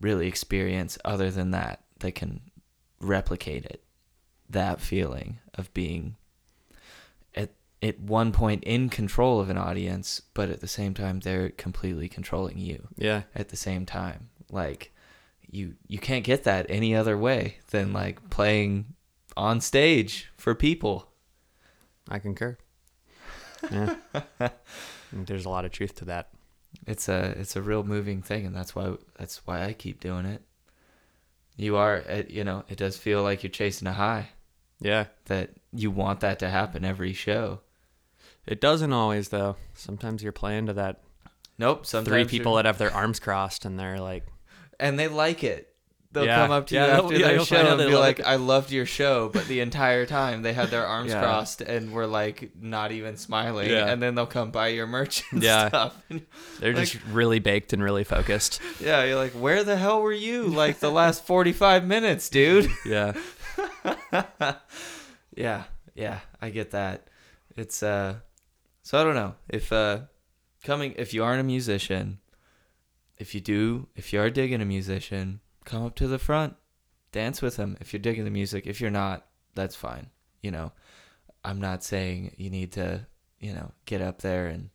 really 0.00 0.26
experience 0.26 0.98
other 1.04 1.30
than 1.30 1.52
that 1.52 1.84
that 2.00 2.14
can 2.14 2.40
replicate 3.00 3.64
it. 3.64 3.82
That 4.48 4.80
feeling 4.80 5.38
of 5.54 5.72
being 5.72 6.16
at 7.34 7.50
at 7.82 8.00
one 8.00 8.32
point 8.32 8.64
in 8.64 8.88
control 8.88 9.40
of 9.40 9.48
an 9.48 9.56
audience, 9.56 10.22
but 10.34 10.50
at 10.50 10.60
the 10.60 10.68
same 10.68 10.92
time 10.92 11.20
they're 11.20 11.50
completely 11.50 12.08
controlling 12.08 12.58
you 12.58 12.88
yeah. 12.96 13.22
at 13.34 13.50
the 13.50 13.56
same 13.56 13.86
time. 13.86 14.30
Like 14.50 14.92
you 15.48 15.74
you 15.86 15.98
can't 15.98 16.24
get 16.24 16.44
that 16.44 16.66
any 16.68 16.94
other 16.94 17.16
way 17.16 17.58
than 17.70 17.92
like 17.92 18.28
playing 18.30 18.94
on 19.36 19.60
stage 19.60 20.30
for 20.36 20.54
people. 20.54 21.10
I 22.08 22.18
concur. 22.18 22.56
Yeah. 23.70 23.96
Mm, 25.14 25.26
there's 25.26 25.44
a 25.44 25.50
lot 25.50 25.66
of 25.66 25.70
truth 25.70 25.94
to 25.96 26.04
that. 26.06 26.30
It's 26.86 27.08
a 27.08 27.34
it's 27.38 27.56
a 27.56 27.62
real 27.62 27.82
moving 27.82 28.22
thing, 28.22 28.46
and 28.46 28.56
that's 28.56 28.74
why 28.74 28.94
that's 29.18 29.46
why 29.46 29.64
I 29.64 29.72
keep 29.72 30.00
doing 30.00 30.24
it. 30.24 30.42
You 31.60 31.76
are, 31.76 32.02
you 32.28 32.42
know, 32.42 32.64
it 32.70 32.78
does 32.78 32.96
feel 32.96 33.22
like 33.22 33.42
you're 33.42 33.50
chasing 33.50 33.86
a 33.86 33.92
high. 33.92 34.30
Yeah. 34.80 35.06
That 35.26 35.50
you 35.74 35.90
want 35.90 36.20
that 36.20 36.38
to 36.38 36.48
happen 36.48 36.86
every 36.86 37.12
show. 37.12 37.60
It 38.46 38.62
doesn't 38.62 38.94
always 38.94 39.28
though. 39.28 39.56
Sometimes 39.74 40.22
you're 40.22 40.32
playing 40.32 40.66
to 40.66 40.72
that 40.72 41.02
Nope. 41.58 41.84
Sometimes 41.84 42.08
three 42.08 42.18
you're- 42.20 42.30
people 42.30 42.54
that 42.54 42.64
have 42.64 42.78
their 42.78 42.92
arms 42.94 43.20
crossed 43.20 43.66
and 43.66 43.78
they're 43.78 44.00
like, 44.00 44.24
and 44.78 44.98
they 44.98 45.08
like 45.08 45.44
it. 45.44 45.69
They'll 46.12 46.24
Yeah. 46.26 46.36
come 46.42 46.50
up 46.50 46.66
to 46.66 46.74
Yeah, 46.74 46.86
you 46.86 46.92
after 47.04 47.14
yeah, 47.16 47.28
their 47.28 47.44
show 47.44 47.78
and 47.78 47.78
be 47.88 47.94
like, 47.96 48.18
it. 48.18 48.26
"I 48.26 48.34
loved 48.34 48.72
your 48.72 48.84
show," 48.84 49.28
but 49.28 49.46
the 49.46 49.60
entire 49.60 50.06
time 50.06 50.42
they 50.42 50.52
had 50.52 50.68
their 50.70 50.84
arms 50.84 51.12
crossed 51.12 51.60
and 51.60 51.92
were 51.92 52.06
like 52.08 52.50
not 52.60 52.90
even 52.90 53.16
smiling. 53.16 53.70
And 53.70 54.02
then 54.02 54.16
they'll 54.16 54.26
come 54.26 54.50
buy 54.50 54.68
your 54.68 54.88
merch 54.88 55.22
and 55.30 55.40
Yeah. 55.40 55.68
stuff. 55.68 55.96
And 56.10 56.26
they're 56.58 56.74
Like- 56.74 56.88
just 56.88 57.04
really 57.12 57.38
baked 57.38 57.72
and 57.72 57.80
really 57.82 58.02
focused. 58.02 58.60
yeah, 58.80 59.04
you're 59.04 59.14
like, 59.16 59.32
"Where 59.32 59.62
the 59.62 59.76
hell 59.76 60.02
were 60.02 60.12
you 60.12 60.46
like 60.46 60.80
the 60.80 60.90
last 60.90 61.24
45 61.24 61.84
minutes, 61.86 62.28
dude?" 62.28 62.68
Yeah. 62.84 63.12
yeah, 65.36 65.64
yeah, 65.94 66.20
I 66.40 66.50
get 66.50 66.70
that. 66.72 67.06
It's 67.56 67.82
uh 67.82 68.16
so 68.82 69.00
I 69.00 69.04
don't 69.04 69.14
know. 69.14 69.34
If 69.48 69.72
uh 69.72 70.00
coming 70.64 70.94
if 70.96 71.14
you 71.14 71.22
aren't 71.22 71.40
a 71.40 71.44
musician, 71.44 72.18
if 73.18 73.34
you 73.34 73.40
do, 73.40 73.86
if 73.94 74.12
you 74.12 74.20
are 74.20 74.30
digging 74.30 74.60
a 74.60 74.64
musician, 74.64 75.40
come 75.70 75.86
up 75.86 75.94
to 75.96 76.08
the 76.08 76.18
front, 76.18 76.56
dance 77.12 77.40
with 77.40 77.56
them 77.56 77.76
if 77.80 77.92
you're 77.92 78.00
digging 78.00 78.24
the 78.24 78.30
music. 78.30 78.66
If 78.66 78.80
you're 78.80 78.90
not, 78.90 79.26
that's 79.54 79.76
fine. 79.76 80.10
You 80.42 80.50
know, 80.50 80.72
I'm 81.44 81.60
not 81.60 81.84
saying 81.84 82.34
you 82.36 82.50
need 82.50 82.72
to, 82.72 83.06
you 83.38 83.54
know, 83.54 83.72
get 83.84 84.00
up 84.02 84.20
there 84.22 84.46
and 84.46 84.70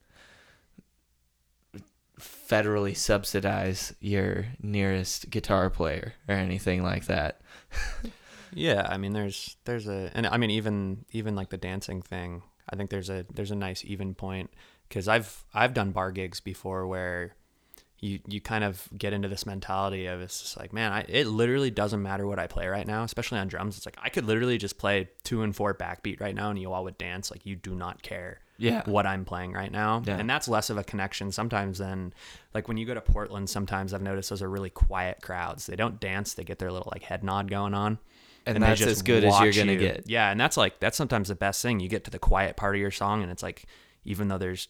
federally 2.20 2.96
subsidize 2.96 3.94
your 4.00 4.46
nearest 4.62 5.30
guitar 5.30 5.70
player 5.70 6.14
or 6.28 6.36
anything 6.36 6.82
like 6.84 7.06
that. 7.06 7.42
Yeah, 8.58 8.88
I 8.90 8.96
mean 8.96 9.12
there's 9.12 9.58
there's 9.66 9.88
a 9.88 10.10
and 10.14 10.26
I 10.26 10.38
mean 10.38 10.50
even 10.50 11.04
even 11.12 11.36
like 11.36 11.50
the 11.50 11.58
dancing 11.58 12.02
thing, 12.02 12.42
I 12.70 12.78
think 12.78 12.90
there's 12.90 13.10
a 13.10 13.26
there's 13.34 13.52
a 13.52 13.56
nice 13.56 13.84
even 13.84 14.16
point 14.16 14.50
cuz 14.90 15.10
I've 15.10 15.44
I've 15.54 15.74
done 15.74 15.92
bar 15.92 16.12
gigs 16.14 16.40
before 16.40 16.88
where 16.88 17.36
you 18.00 18.20
you 18.28 18.42
kind 18.42 18.64
of 18.64 18.88
get 18.98 19.14
into 19.14 19.28
this 19.28 19.46
mentality 19.46 20.06
of 20.08 20.22
it's 20.22 20.42
just 20.42 20.58
like, 20.60 20.74
man, 20.74 20.92
I, 20.92 21.06
it 21.08 21.28
literally 21.28 21.72
doesn't 21.72 22.02
matter 22.02 22.28
what 22.28 22.40
I 22.40 22.48
play 22.48 22.68
right 22.68 22.86
now, 22.86 23.04
especially 23.04 23.40
on 23.40 23.48
drums. 23.48 23.78
It's 23.78 23.86
like 23.86 23.98
I 24.02 24.10
could 24.10 24.26
literally 24.26 24.58
just 24.58 24.78
play 24.78 25.10
2 25.24 25.42
and 25.44 25.56
4 25.56 25.74
backbeat 25.76 26.20
right 26.20 26.36
now 26.36 26.50
and 26.50 26.60
you 26.60 26.72
all 26.74 26.84
would 26.84 26.98
dance 26.98 27.32
like 27.32 27.46
you 27.46 27.56
do 27.56 27.74
not 27.74 28.02
care 28.04 28.40
Yeah. 28.58 28.84
what 28.86 29.06
I'm 29.06 29.24
playing 29.26 29.54
right 29.54 29.72
now. 29.72 30.04
Yeah. 30.06 30.18
And 30.18 30.30
that's 30.30 30.48
less 30.48 30.70
of 30.70 30.78
a 30.78 30.84
connection 30.84 31.32
sometimes 31.32 31.78
than 31.78 32.14
like 32.54 32.68
when 32.68 32.76
you 32.78 32.86
go 32.86 32.94
to 32.94 33.02
Portland, 33.02 33.50
sometimes 33.50 33.94
I've 33.94 34.02
noticed 34.02 34.30
those 34.30 34.42
are 34.42 34.50
really 34.50 34.70
quiet 34.70 35.22
crowds. 35.22 35.66
They 35.66 35.78
don't 35.78 36.00
dance, 36.00 36.34
they 36.34 36.44
get 36.44 36.60
their 36.60 36.72
little 36.72 36.92
like 36.94 37.04
head 37.04 37.24
nod 37.24 37.50
going 37.50 37.74
on. 37.74 37.98
And, 38.46 38.58
they 38.58 38.60
that's 38.68 38.82
as 38.82 39.02
good 39.02 39.24
as 39.24 39.40
you're 39.40 39.54
going 39.54 39.68
to 39.68 39.74
you. 39.74 39.80
get. 39.80 40.04
Yeah, 40.08 40.30
and 40.30 40.40
that's 40.40 40.56
like 40.58 40.80
that's 40.80 40.96
sometimes 40.98 41.30
the 41.30 41.36
best 41.36 41.64
thing. 41.64 41.80
You 41.80 41.90
get 41.90 42.04
to 42.04 42.12
the 42.12 42.20
quiet 42.20 42.56
part 42.58 42.76
of 42.76 42.82
your 42.82 42.92
song 42.92 43.24
and 43.24 43.32
it's 43.32 43.42
like 43.42 43.66
even 44.04 44.28
though 44.28 44.38
there's 44.38 44.68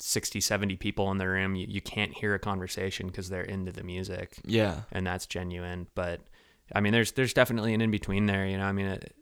60, 0.00 0.40
70 0.40 0.76
people 0.76 1.10
in 1.10 1.18
the 1.18 1.28
room, 1.28 1.54
you, 1.54 1.66
you 1.68 1.80
can't 1.80 2.12
hear 2.12 2.34
a 2.34 2.38
conversation 2.38 3.06
because 3.08 3.28
they're 3.28 3.42
into 3.42 3.72
the 3.72 3.82
music 3.82 4.38
Yeah. 4.44 4.80
and 4.92 5.06
that's 5.06 5.26
genuine. 5.26 5.86
But 5.94 6.20
I 6.74 6.80
mean, 6.80 6.92
there's 6.92 7.12
there's 7.12 7.32
definitely 7.34 7.74
an 7.74 7.80
in 7.80 7.90
between 7.90 8.26
there. 8.26 8.46
You 8.46 8.58
know, 8.58 8.64
I 8.66 8.72
mean, 8.72 8.86
it 8.86 9.14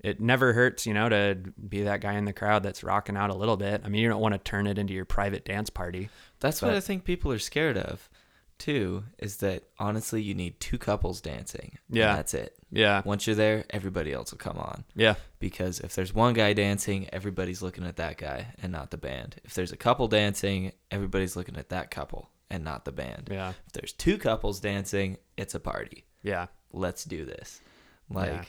it 0.00 0.20
never 0.20 0.52
hurts, 0.52 0.86
you 0.86 0.92
know, 0.94 1.08
to 1.08 1.38
be 1.68 1.82
that 1.84 2.00
guy 2.02 2.12
in 2.14 2.24
the 2.26 2.32
crowd 2.32 2.62
that's 2.62 2.84
rocking 2.84 3.16
out 3.16 3.30
a 3.30 3.34
little 3.34 3.56
bit. 3.56 3.80
I 3.84 3.88
mean, 3.88 4.02
you 4.02 4.08
don't 4.08 4.20
want 4.20 4.34
to 4.34 4.38
turn 4.38 4.66
it 4.66 4.78
into 4.78 4.92
your 4.92 5.06
private 5.06 5.44
dance 5.46 5.70
party. 5.70 6.10
That's 6.40 6.60
what 6.60 6.72
I 6.74 6.80
think 6.80 7.04
people 7.04 7.32
are 7.32 7.38
scared 7.38 7.78
of, 7.78 8.10
too, 8.58 9.04
is 9.18 9.38
that 9.38 9.62
honestly, 9.78 10.20
you 10.20 10.34
need 10.34 10.60
two 10.60 10.76
couples 10.76 11.22
dancing. 11.22 11.78
Yeah. 11.88 12.14
that's 12.16 12.34
it. 12.34 12.54
Yeah. 12.74 13.02
Once 13.04 13.26
you're 13.26 13.36
there, 13.36 13.64
everybody 13.70 14.12
else 14.12 14.30
will 14.32 14.38
come 14.38 14.58
on. 14.58 14.84
Yeah. 14.94 15.14
Because 15.38 15.80
if 15.80 15.94
there's 15.94 16.12
one 16.14 16.34
guy 16.34 16.52
dancing, 16.52 17.08
everybody's 17.12 17.62
looking 17.62 17.84
at 17.86 17.96
that 17.96 18.18
guy 18.18 18.48
and 18.62 18.72
not 18.72 18.90
the 18.90 18.96
band. 18.96 19.36
If 19.44 19.54
there's 19.54 19.72
a 19.72 19.76
couple 19.76 20.08
dancing, 20.08 20.72
everybody's 20.90 21.36
looking 21.36 21.56
at 21.56 21.68
that 21.70 21.90
couple 21.90 22.30
and 22.50 22.64
not 22.64 22.84
the 22.84 22.92
band. 22.92 23.28
Yeah. 23.30 23.50
If 23.66 23.72
there's 23.72 23.92
two 23.92 24.18
couples 24.18 24.60
dancing, 24.60 25.18
it's 25.36 25.54
a 25.54 25.60
party. 25.60 26.04
Yeah. 26.22 26.46
Let's 26.72 27.04
do 27.04 27.24
this. 27.24 27.60
Like 28.10 28.30
Yeah. 28.32 28.44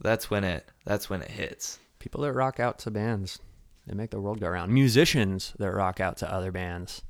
that's 0.00 0.30
when 0.30 0.44
it 0.44 0.68
that's 0.84 1.08
when 1.08 1.22
it 1.22 1.30
hits. 1.30 1.78
People 1.98 2.22
that 2.22 2.32
rock 2.32 2.58
out 2.60 2.78
to 2.80 2.90
bands, 2.90 3.38
they 3.86 3.94
make 3.94 4.10
the 4.10 4.20
world 4.20 4.40
go 4.40 4.48
round. 4.48 4.72
Musicians 4.72 5.54
that 5.58 5.70
rock 5.70 6.00
out 6.00 6.16
to 6.18 6.32
other 6.32 6.50
bands 6.50 7.02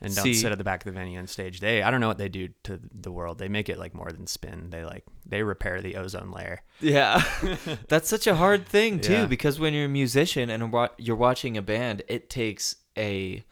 and 0.00 0.14
don't 0.14 0.22
See- 0.24 0.34
sit 0.34 0.52
at 0.52 0.58
the 0.58 0.64
back 0.64 0.80
of 0.86 0.92
the 0.92 0.98
venue 0.98 1.18
and 1.18 1.28
stage. 1.28 1.60
They, 1.60 1.82
I 1.82 1.90
don't 1.90 2.00
know 2.00 2.08
what 2.08 2.18
they 2.18 2.28
do 2.28 2.48
to 2.64 2.78
the 2.92 3.10
world. 3.12 3.38
They 3.38 3.48
make 3.48 3.68
it 3.68 3.78
like 3.78 3.94
more 3.94 4.10
than 4.12 4.26
spin. 4.26 4.70
They 4.70 4.84
like 4.84 5.04
they 5.26 5.42
repair 5.42 5.80
the 5.82 5.96
ozone 5.96 6.30
layer. 6.30 6.62
Yeah. 6.80 7.22
That's 7.88 8.08
such 8.08 8.26
a 8.26 8.36
hard 8.36 8.66
thing 8.66 9.00
too 9.00 9.12
Yeah. 9.12 9.26
because 9.26 9.58
when 9.58 9.74
you're 9.74 9.86
a 9.86 9.88
musician 9.88 10.50
and 10.50 10.72
you're 10.98 11.16
watching 11.16 11.56
a 11.56 11.62
band, 11.62 12.02
it 12.08 12.30
takes 12.30 12.76
a 12.96 13.44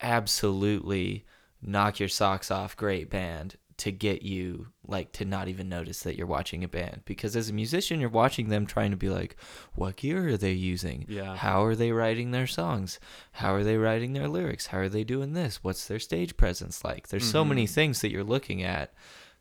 absolutely 0.00 1.24
knock 1.62 1.98
your 1.98 2.08
socks 2.08 2.50
off 2.50 2.76
great 2.76 3.08
band 3.10 3.56
to 3.78 3.90
get 3.90 4.22
you 4.22 4.68
like 4.86 5.12
to 5.12 5.24
not 5.24 5.48
even 5.48 5.68
notice 5.68 6.02
that 6.02 6.16
you're 6.16 6.26
watching 6.26 6.62
a 6.62 6.68
band 6.68 7.02
because 7.04 7.34
as 7.34 7.48
a 7.48 7.52
musician 7.52 8.00
you're 8.00 8.08
watching 8.08 8.48
them 8.48 8.66
trying 8.66 8.90
to 8.90 8.96
be 8.96 9.08
like 9.08 9.36
what 9.74 9.96
gear 9.96 10.28
are 10.28 10.36
they 10.36 10.52
using 10.52 11.04
Yeah. 11.08 11.36
how 11.36 11.64
are 11.64 11.74
they 11.74 11.92
writing 11.92 12.30
their 12.30 12.46
songs 12.46 13.00
how 13.32 13.54
are 13.54 13.64
they 13.64 13.76
writing 13.76 14.12
their 14.12 14.28
lyrics 14.28 14.66
how 14.68 14.78
are 14.78 14.88
they 14.88 15.04
doing 15.04 15.32
this 15.32 15.62
what's 15.62 15.86
their 15.88 15.98
stage 15.98 16.36
presence 16.36 16.84
like 16.84 17.08
there's 17.08 17.28
so 17.28 17.44
many 17.44 17.64
mm-hmm. 17.64 17.74
things 17.74 18.00
that 18.00 18.10
you're 18.10 18.24
looking 18.24 18.62
at 18.62 18.92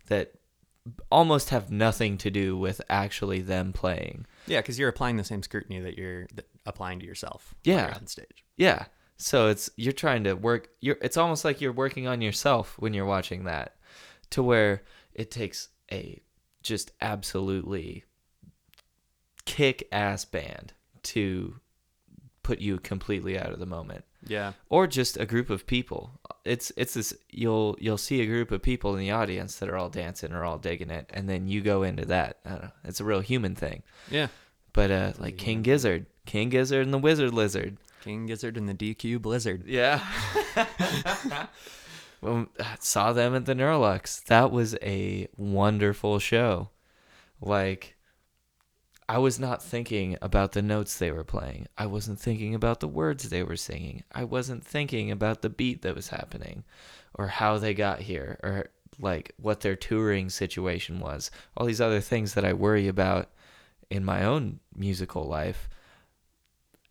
that 0.07 0.33
almost 1.11 1.49
have 1.49 1.71
nothing 1.71 2.17
to 2.17 2.29
do 2.29 2.57
with 2.57 2.81
actually 2.89 3.41
them 3.41 3.73
playing. 3.73 4.25
Yeah, 4.47 4.59
because 4.59 4.77
you're 4.77 4.89
applying 4.89 5.17
the 5.17 5.23
same 5.23 5.43
scrutiny 5.43 5.79
that 5.79 5.97
you're 5.97 6.27
applying 6.65 6.99
to 6.99 7.05
yourself. 7.05 7.55
Yeah. 7.63 7.87
you're 7.87 7.95
on 7.95 8.07
stage. 8.07 8.43
Yeah. 8.57 8.85
So 9.17 9.47
it's 9.47 9.69
you're 9.77 9.93
trying 9.93 10.25
to 10.25 10.33
work 10.33 10.69
you're 10.81 10.97
it's 11.01 11.17
almost 11.17 11.45
like 11.45 11.61
you're 11.61 11.71
working 11.71 12.07
on 12.07 12.21
yourself 12.21 12.75
when 12.79 12.93
you're 12.93 13.05
watching 13.05 13.45
that 13.45 13.75
to 14.33 14.43
where 14.43 14.83
it 15.13 15.31
takes 15.31 15.69
a 15.91 16.21
just 16.61 16.91
absolutely 17.01 18.03
kick 19.45 19.87
ass 19.91 20.25
band 20.25 20.73
to 21.03 21.55
put 22.43 22.59
you 22.59 22.77
completely 22.79 23.37
out 23.37 23.51
of 23.51 23.59
the 23.59 23.65
moment 23.65 24.03
Yeah. 24.25 24.53
or 24.69 24.85
just 24.87 25.17
a 25.17 25.25
group 25.25 25.49
of 25.49 25.65
people. 25.65 26.11
It's 26.45 26.71
it's 26.75 26.93
this 26.93 27.13
you'll 27.29 27.77
you'll 27.79 27.97
see 27.97 28.21
a 28.21 28.25
group 28.25 28.51
of 28.51 28.61
people 28.61 28.93
in 28.95 28.99
the 28.99 29.11
audience 29.11 29.57
that 29.59 29.69
are 29.69 29.77
all 29.77 29.89
dancing 29.89 30.33
or 30.33 30.43
all 30.43 30.57
digging 30.57 30.89
it 30.89 31.09
and 31.13 31.29
then 31.29 31.47
you 31.47 31.61
go 31.61 31.83
into 31.83 32.05
that. 32.05 32.39
I 32.45 32.49
don't 32.49 32.61
know. 32.63 32.71
It's 32.85 32.99
a 32.99 33.05
real 33.05 33.21
human 33.21 33.55
thing. 33.55 33.83
Yeah. 34.09 34.27
But 34.73 34.91
uh 34.91 35.13
like 35.19 35.37
King 35.37 35.61
Gizzard, 35.61 36.05
King 36.25 36.49
Gizzard 36.49 36.83
and 36.85 36.93
the 36.93 36.97
Wizard 36.97 37.33
Lizard. 37.33 37.77
King 38.03 38.25
Gizzard 38.25 38.57
and 38.57 38.67
the 38.67 38.73
DQ 38.73 39.21
Blizzard. 39.21 39.63
Yeah. 39.65 40.05
well, 42.23 42.47
saw 42.79 43.13
them 43.13 43.35
at 43.35 43.45
the 43.45 43.53
Neurolux. 43.53 44.23
That 44.25 44.51
was 44.51 44.75
a 44.81 45.27
wonderful 45.37 46.19
show. 46.19 46.69
Like, 47.41 47.95
I 49.07 49.17
was 49.17 49.39
not 49.39 49.61
thinking 49.61 50.17
about 50.21 50.53
the 50.53 50.61
notes 50.61 50.97
they 50.97 51.11
were 51.11 51.23
playing. 51.25 51.67
I 51.77 51.85
wasn't 51.85 52.19
thinking 52.19 52.55
about 52.55 52.79
the 52.79 52.87
words 52.87 53.29
they 53.29 53.43
were 53.43 53.57
singing. 53.57 54.03
I 54.11 54.23
wasn't 54.23 54.65
thinking 54.65 55.11
about 55.11 55.41
the 55.41 55.49
beat 55.49 55.81
that 55.81 55.95
was 55.95 56.07
happening 56.09 56.63
or 57.13 57.27
how 57.27 57.57
they 57.57 57.73
got 57.73 58.01
here 58.01 58.39
or 58.41 58.69
like 58.99 59.33
what 59.37 59.61
their 59.61 59.75
touring 59.75 60.29
situation 60.29 60.99
was. 60.99 61.31
All 61.57 61.65
these 61.65 61.81
other 61.81 61.99
things 61.99 62.33
that 62.33 62.45
I 62.45 62.53
worry 62.53 62.87
about 62.87 63.29
in 63.89 64.05
my 64.05 64.23
own 64.23 64.59
musical 64.75 65.25
life. 65.25 65.67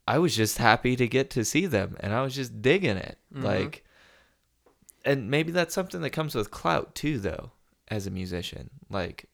I 0.07 0.19
was 0.19 0.37
just 0.37 0.59
happy 0.59 0.97
to 0.97 1.09
get 1.09 1.31
to 1.31 1.45
see 1.45 1.67
them 1.67 1.97
and 2.01 2.13
I 2.13 2.23
was 2.23 2.35
just 2.35 2.61
digging 2.61 2.97
it. 2.97 3.19
Mhm. 3.35 3.45
Like 3.45 3.85
and 5.05 5.31
maybe 5.31 5.53
that's 5.53 5.75
something 5.75 6.01
that 6.03 6.11
comes 6.11 6.35
with 6.35 6.51
clout 6.51 6.95
too 6.95 7.19
though 7.19 7.53
as 7.89 8.07
a 8.07 8.11
musician. 8.11 8.71
Like 8.89 9.27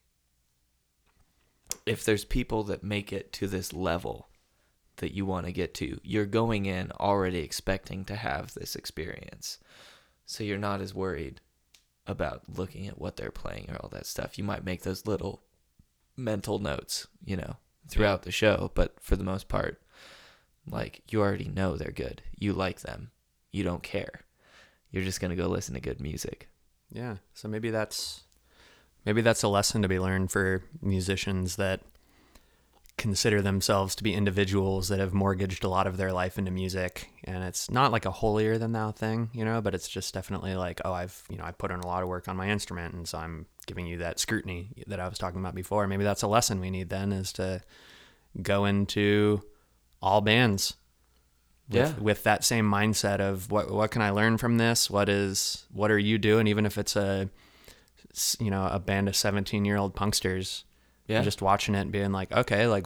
if 1.85 2.03
there's 2.03 2.25
people 2.25 2.63
that 2.63 2.83
make 2.83 3.13
it 3.13 3.31
to 3.33 3.47
this 3.47 3.73
level 3.73 4.27
that 4.97 5.13
you 5.13 5.25
want 5.25 5.45
to 5.45 5.51
get 5.51 5.73
to, 5.75 5.99
you're 6.03 6.25
going 6.25 6.65
in 6.65 6.91
already 6.99 7.39
expecting 7.39 8.05
to 8.05 8.15
have 8.15 8.53
this 8.53 8.75
experience. 8.75 9.57
So 10.25 10.43
you're 10.43 10.57
not 10.57 10.81
as 10.81 10.93
worried 10.93 11.41
about 12.05 12.43
looking 12.47 12.87
at 12.87 12.99
what 12.99 13.17
they're 13.17 13.31
playing 13.31 13.69
or 13.69 13.77
all 13.77 13.89
that 13.89 14.05
stuff. 14.05 14.37
You 14.37 14.43
might 14.43 14.65
make 14.65 14.83
those 14.83 15.05
little 15.05 15.41
mental 16.17 16.59
notes, 16.59 17.07
you 17.23 17.37
know, 17.37 17.57
throughout 17.87 18.23
the 18.23 18.31
show, 18.31 18.71
but 18.75 18.95
for 18.99 19.15
the 19.15 19.23
most 19.23 19.47
part, 19.47 19.81
like 20.67 21.01
you 21.09 21.21
already 21.21 21.47
know 21.47 21.75
they're 21.77 21.91
good. 21.91 22.21
You 22.37 22.53
like 22.53 22.81
them. 22.81 23.11
You 23.51 23.63
don't 23.63 23.83
care. 23.83 24.21
You're 24.91 25.03
just 25.03 25.21
going 25.21 25.29
to 25.29 25.41
go 25.41 25.47
listen 25.47 25.75
to 25.75 25.79
good 25.79 26.01
music. 26.01 26.49
Yeah. 26.91 27.17
So 27.33 27.47
maybe 27.47 27.69
that's 27.69 28.21
maybe 29.05 29.21
that's 29.21 29.43
a 29.43 29.47
lesson 29.47 29.81
to 29.81 29.87
be 29.87 29.99
learned 29.99 30.31
for 30.31 30.63
musicians 30.81 31.55
that 31.57 31.81
consider 32.99 33.41
themselves 33.41 33.95
to 33.95 34.03
be 34.03 34.13
individuals 34.13 34.89
that 34.89 34.99
have 34.99 35.13
mortgaged 35.13 35.63
a 35.63 35.69
lot 35.69 35.87
of 35.87 35.95
their 35.95 36.11
life 36.11 36.37
into 36.37 36.51
music 36.51 37.09
and 37.23 37.45
it's 37.45 37.71
not 37.71 37.93
like 37.93 38.03
a 38.05 38.11
holier 38.11 38.57
than 38.57 38.73
thou 38.73 38.91
thing 38.91 39.29
you 39.31 39.45
know 39.45 39.61
but 39.61 39.73
it's 39.73 39.87
just 39.87 40.13
definitely 40.13 40.53
like 40.53 40.81
oh 40.83 40.91
i've 40.91 41.23
you 41.29 41.37
know 41.37 41.45
i 41.45 41.51
put 41.51 41.71
in 41.71 41.79
a 41.79 41.87
lot 41.87 42.03
of 42.03 42.09
work 42.09 42.27
on 42.27 42.35
my 42.35 42.49
instrument 42.49 42.93
and 42.93 43.07
so 43.07 43.17
i'm 43.17 43.45
giving 43.67 43.85
you 43.85 43.99
that 43.99 44.19
scrutiny 44.19 44.67
that 44.85 44.99
i 44.99 45.07
was 45.07 45.17
talking 45.17 45.39
about 45.39 45.55
before 45.55 45.87
maybe 45.87 46.03
that's 46.03 46.23
a 46.23 46.27
lesson 46.27 46.59
we 46.59 46.69
need 46.69 46.89
then 46.89 47.13
is 47.13 47.31
to 47.31 47.61
go 48.41 48.65
into 48.65 49.41
all 50.01 50.19
bands 50.19 50.75
with, 51.69 51.75
Yeah. 51.77 51.93
with 51.99 52.23
that 52.23 52.43
same 52.43 52.69
mindset 52.69 53.19
of 53.19 53.51
what 53.51 53.69
what 53.71 53.91
can 53.91 54.01
I 54.01 54.09
learn 54.09 54.37
from 54.37 54.57
this? 54.57 54.89
What 54.89 55.07
is 55.09 55.65
what 55.73 55.91
are 55.91 55.99
you 55.99 56.17
doing? 56.17 56.47
Even 56.47 56.65
if 56.65 56.77
it's 56.77 56.95
a 56.95 57.29
you 58.39 58.49
know 58.51 58.67
a 58.71 58.79
band 58.79 59.07
of 59.07 59.15
seventeen 59.15 59.65
year 59.65 59.77
old 59.77 59.95
punksters, 59.95 60.63
Yeah. 61.07 61.21
just 61.21 61.41
watching 61.41 61.75
it 61.75 61.81
and 61.81 61.91
being 61.91 62.11
like, 62.11 62.31
okay, 62.31 62.67
like 62.67 62.85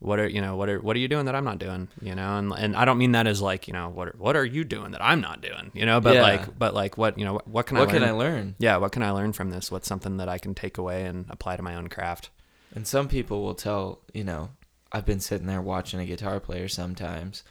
what 0.00 0.18
are 0.18 0.26
you 0.28 0.40
know 0.40 0.56
what 0.56 0.68
are 0.68 0.80
what 0.80 0.96
are 0.96 0.98
you 0.98 1.08
doing 1.08 1.26
that 1.26 1.34
I'm 1.34 1.44
not 1.44 1.58
doing? 1.58 1.88
You 2.02 2.14
know, 2.14 2.36
and 2.36 2.52
and 2.52 2.76
I 2.76 2.84
don't 2.84 2.98
mean 2.98 3.12
that 3.12 3.26
as 3.26 3.40
like 3.40 3.66
you 3.68 3.72
know 3.72 3.88
what 3.88 4.08
are, 4.08 4.14
what 4.18 4.36
are 4.36 4.44
you 4.44 4.64
doing 4.64 4.90
that 4.90 5.02
I'm 5.02 5.20
not 5.20 5.40
doing? 5.40 5.70
You 5.72 5.86
know, 5.86 6.00
but 6.00 6.14
Yeah. 6.14 6.22
like 6.22 6.58
but 6.58 6.74
like 6.74 6.98
what 6.98 7.16
you 7.18 7.24
know 7.24 7.34
what, 7.34 7.48
what 7.48 7.66
can 7.66 7.78
what 7.78 7.88
I 7.88 7.92
learn? 7.92 8.00
can 8.02 8.08
I 8.08 8.12
learn? 8.12 8.54
Yeah, 8.58 8.76
what 8.78 8.92
can 8.92 9.02
I 9.02 9.10
learn 9.12 9.32
from 9.32 9.50
this? 9.50 9.70
What's 9.70 9.88
something 9.88 10.16
that 10.18 10.28
I 10.28 10.38
can 10.38 10.54
take 10.54 10.78
away 10.78 11.04
and 11.04 11.26
apply 11.30 11.56
to 11.56 11.62
my 11.62 11.74
own 11.76 11.88
craft? 11.88 12.30
And 12.74 12.86
some 12.88 13.06
people 13.08 13.42
will 13.44 13.54
tell, 13.54 14.00
you 14.12 14.24
know, 14.24 14.50
I've 14.90 15.06
been 15.06 15.20
sitting 15.20 15.46
there 15.46 15.62
watching 15.62 16.00
a 16.00 16.06
guitar 16.06 16.40
player 16.40 16.66
sometimes, 16.66 17.44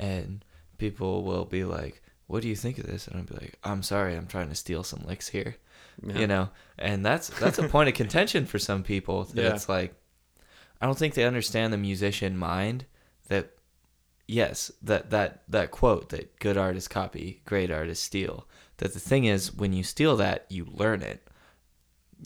and 0.00 0.44
people 0.78 1.22
will 1.22 1.44
be 1.44 1.62
like, 1.64 2.02
"What 2.26 2.42
do 2.42 2.48
you 2.48 2.56
think 2.56 2.78
of 2.78 2.86
this?" 2.86 3.06
And 3.06 3.16
I'll 3.16 3.24
be 3.24 3.34
like, 3.34 3.58
"I'm 3.62 3.82
sorry, 3.82 4.16
I'm 4.16 4.26
trying 4.26 4.48
to 4.48 4.54
steal 4.54 4.82
some 4.82 5.04
licks 5.06 5.28
here," 5.28 5.56
Yeah. 6.04 6.18
you 6.18 6.26
know. 6.26 6.48
And 6.78 7.04
that's 7.04 7.28
that's 7.38 7.58
a 7.58 7.68
point 7.68 7.88
of 7.88 7.94
contention 7.94 8.46
for 8.46 8.58
some 8.58 8.82
people. 8.82 9.24
That 9.24 9.42
Yeah. 9.42 9.54
It's 9.54 9.68
like, 9.68 9.94
I 10.80 10.86
don't 10.86 10.98
think 10.98 11.14
they 11.14 11.24
understand 11.24 11.72
the 11.72 11.78
musician 11.78 12.36
mind. 12.36 12.86
That 13.28 13.52
yes, 14.26 14.72
that 14.82 15.10
that 15.10 15.42
that 15.48 15.70
quote 15.70 16.08
that 16.08 16.38
good 16.40 16.56
artists 16.56 16.88
copy, 16.88 17.42
great 17.44 17.70
artists 17.70 18.04
steal. 18.04 18.48
That 18.78 18.94
the 18.94 19.00
thing 19.00 19.26
is, 19.26 19.52
when 19.52 19.72
you 19.74 19.84
steal 19.84 20.16
that, 20.16 20.46
you 20.48 20.64
learn 20.64 21.02
it. 21.02 21.26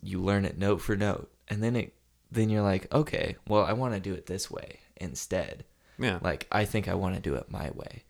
You 0.03 0.21
learn 0.21 0.45
it 0.45 0.57
note 0.59 0.81
for 0.81 0.97
note, 0.97 1.33
and 1.49 1.63
then 1.63 1.77
it 1.77 1.95
then 2.31 2.51
you're 2.51 2.63
like, 2.63 2.93
okay, 2.93 3.37
well, 3.47 3.65
I 3.65 3.73
want 3.75 3.95
to 3.95 4.01
do 4.01 4.13
it 4.15 4.27
this 4.27 4.51
way 4.51 4.81
instead. 4.97 5.65
Yeah. 5.99 6.19
Like 6.23 6.47
I 6.53 6.65
think 6.65 6.89
I 6.89 6.95
want 6.95 7.15
to 7.17 7.21
do 7.21 7.35
it 7.35 7.51
my 7.51 7.71
way. 7.71 8.05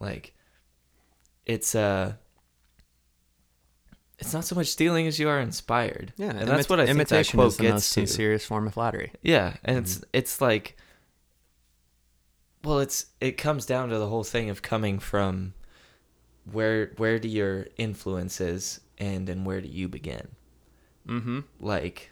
Like 0.00 0.34
it's 1.44 1.74
uh 1.74 2.14
it's 4.18 4.32
not 4.32 4.44
so 4.44 4.54
much 4.54 4.68
stealing 4.68 5.06
as 5.06 5.18
you 5.18 5.28
are 5.28 5.40
inspired. 5.40 6.12
Yeah, 6.16 6.30
and 6.30 6.48
that's 6.48 6.68
what 6.70 6.80
I 6.80 6.86
think 6.86 6.96
that 6.98 7.12
imitation 7.12 7.36
quote 7.38 7.48
is 7.48 7.56
the 7.58 7.62
gets 7.64 7.72
most 7.74 7.86
to. 7.88 7.92
sincerest 8.06 8.46
form 8.46 8.66
of 8.66 8.74
flattery. 8.74 9.12
Yeah, 9.22 9.56
and 9.64 9.78
it's 9.78 9.96
Mm-hmm. 9.96 10.04
it's 10.14 10.40
like 10.40 10.76
well, 12.64 12.80
it's 12.80 13.06
it 13.20 13.32
comes 13.38 13.64
down 13.66 13.90
to 13.90 13.98
the 13.98 14.08
whole 14.08 14.24
thing 14.24 14.50
of 14.50 14.60
coming 14.62 14.98
from 14.98 15.54
where 16.50 16.92
where 16.96 17.18
do 17.18 17.28
your 17.28 17.66
influences 17.76 18.80
end 18.98 19.28
and 19.28 19.44
where 19.46 19.60
do 19.60 19.68
you 19.68 19.88
begin? 19.88 20.28
Mm-hmm. 21.06 21.40
like 21.60 22.10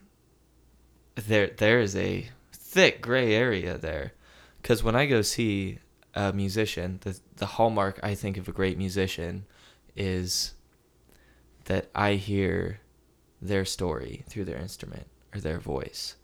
there 1.16 1.48
there 1.48 1.80
is 1.80 1.96
a 1.96 2.28
thick 2.52 3.00
gray 3.02 3.34
area 3.34 3.76
there 3.76 4.12
because 4.64 4.82
when 4.82 4.96
i 4.96 5.04
go 5.04 5.20
see 5.20 5.78
a 6.14 6.32
musician 6.32 6.98
the 7.02 7.20
the 7.36 7.44
hallmark 7.46 8.00
i 8.02 8.14
think 8.14 8.38
of 8.38 8.48
a 8.48 8.52
great 8.52 8.78
musician 8.78 9.44
is 9.94 10.54
that 11.66 11.90
i 11.94 12.14
hear 12.14 12.80
their 13.42 13.64
story 13.66 14.24
through 14.28 14.44
their 14.44 14.56
instrument 14.58 15.06
or 15.34 15.40
their 15.40 15.58
voice 15.60 16.16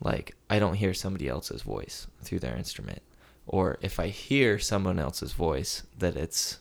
like 0.00 0.34
i 0.50 0.58
don't 0.58 0.74
hear 0.74 0.92
somebody 0.92 1.28
else's 1.28 1.62
voice 1.62 2.08
through 2.22 2.40
their 2.40 2.56
instrument 2.56 3.00
or 3.46 3.78
if 3.80 4.00
i 4.00 4.08
hear 4.08 4.58
someone 4.58 4.98
else's 4.98 5.32
voice 5.32 5.84
that 5.96 6.16
it's 6.16 6.58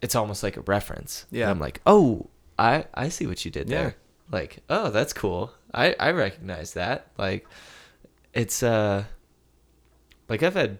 it's 0.00 0.14
almost 0.14 0.42
like 0.42 0.56
a 0.56 0.60
reference 0.62 1.26
Yeah. 1.30 1.42
And 1.44 1.50
i'm 1.52 1.60
like 1.60 1.80
oh 1.86 2.30
i 2.58 2.86
i 2.94 3.08
see 3.10 3.26
what 3.26 3.44
you 3.44 3.50
did 3.50 3.68
Yeah. 3.68 3.82
there 3.82 3.96
like 4.32 4.58
oh 4.70 4.88
that's 4.90 5.12
cool 5.12 5.52
I 5.76 5.96
I 5.98 6.12
recognize 6.12 6.74
that. 6.74 7.08
Like, 7.18 7.48
it's 8.32 8.62
uh, 8.62 9.04
like 10.28 10.42
I've 10.42 10.54
had, 10.54 10.78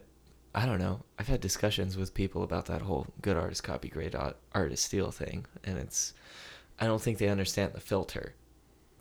I 0.55 0.67
don't 0.67 0.79
know, 0.79 1.03
I've 1.19 1.29
had 1.29 1.41
discussions 1.41 1.97
with 1.97 2.15
people 2.15 2.43
about 2.43 2.67
that 2.67 2.83
whole 2.83 3.07
good 3.23 3.37
artist 3.37 3.65
copy, 3.65 3.89
great 3.89 4.15
art- 4.15 4.37
artist 4.53 4.85
steal 4.85 5.11
thing, 5.11 5.47
and 5.65 5.79
it's, 5.79 6.15
I 6.79 6.87
don't 6.87 7.03
think 7.03 7.19
they 7.19 7.29
understand 7.29 7.73
the 7.73 7.81
filter, 7.81 8.35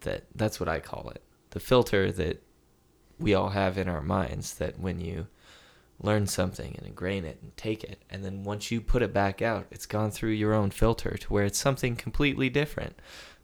that 0.02 0.26
that's 0.36 0.60
what 0.60 0.70
I 0.70 0.80
call 0.80 1.10
it, 1.10 1.22
the 1.52 1.60
filter 1.60 2.12
that 2.12 2.44
we 3.20 3.34
all 3.34 3.50
have 3.50 3.78
in 3.78 3.88
our 3.88 4.02
minds 4.02 4.56
that 4.56 4.80
when 4.80 5.00
you 5.00 5.28
learn 6.02 6.28
something 6.28 6.76
and 6.78 6.86
ingrain 6.88 7.24
it 7.24 7.38
and 7.42 7.56
take 7.56 7.84
it 7.84 8.02
and 8.10 8.26
then 8.26 8.44
once 8.44 8.72
you 8.72 8.82
put 8.82 9.02
it 9.02 9.14
back 9.14 9.42
out 9.42 9.66
it's 9.72 9.86
gone 9.86 10.12
through 10.12 10.32
your 10.32 10.54
own 10.54 10.70
filter 10.70 11.16
to 11.16 11.32
where 11.32 11.46
it's 11.46 11.60
something 11.60 11.96
completely 11.96 12.50
different. 12.50 12.96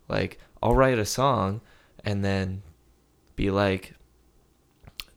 Like 0.07 0.39
i'll 0.61 0.75
write 0.75 0.99
a 0.99 1.05
song 1.05 1.61
and 2.03 2.25
then 2.25 2.61
be 3.35 3.49
like 3.49 3.93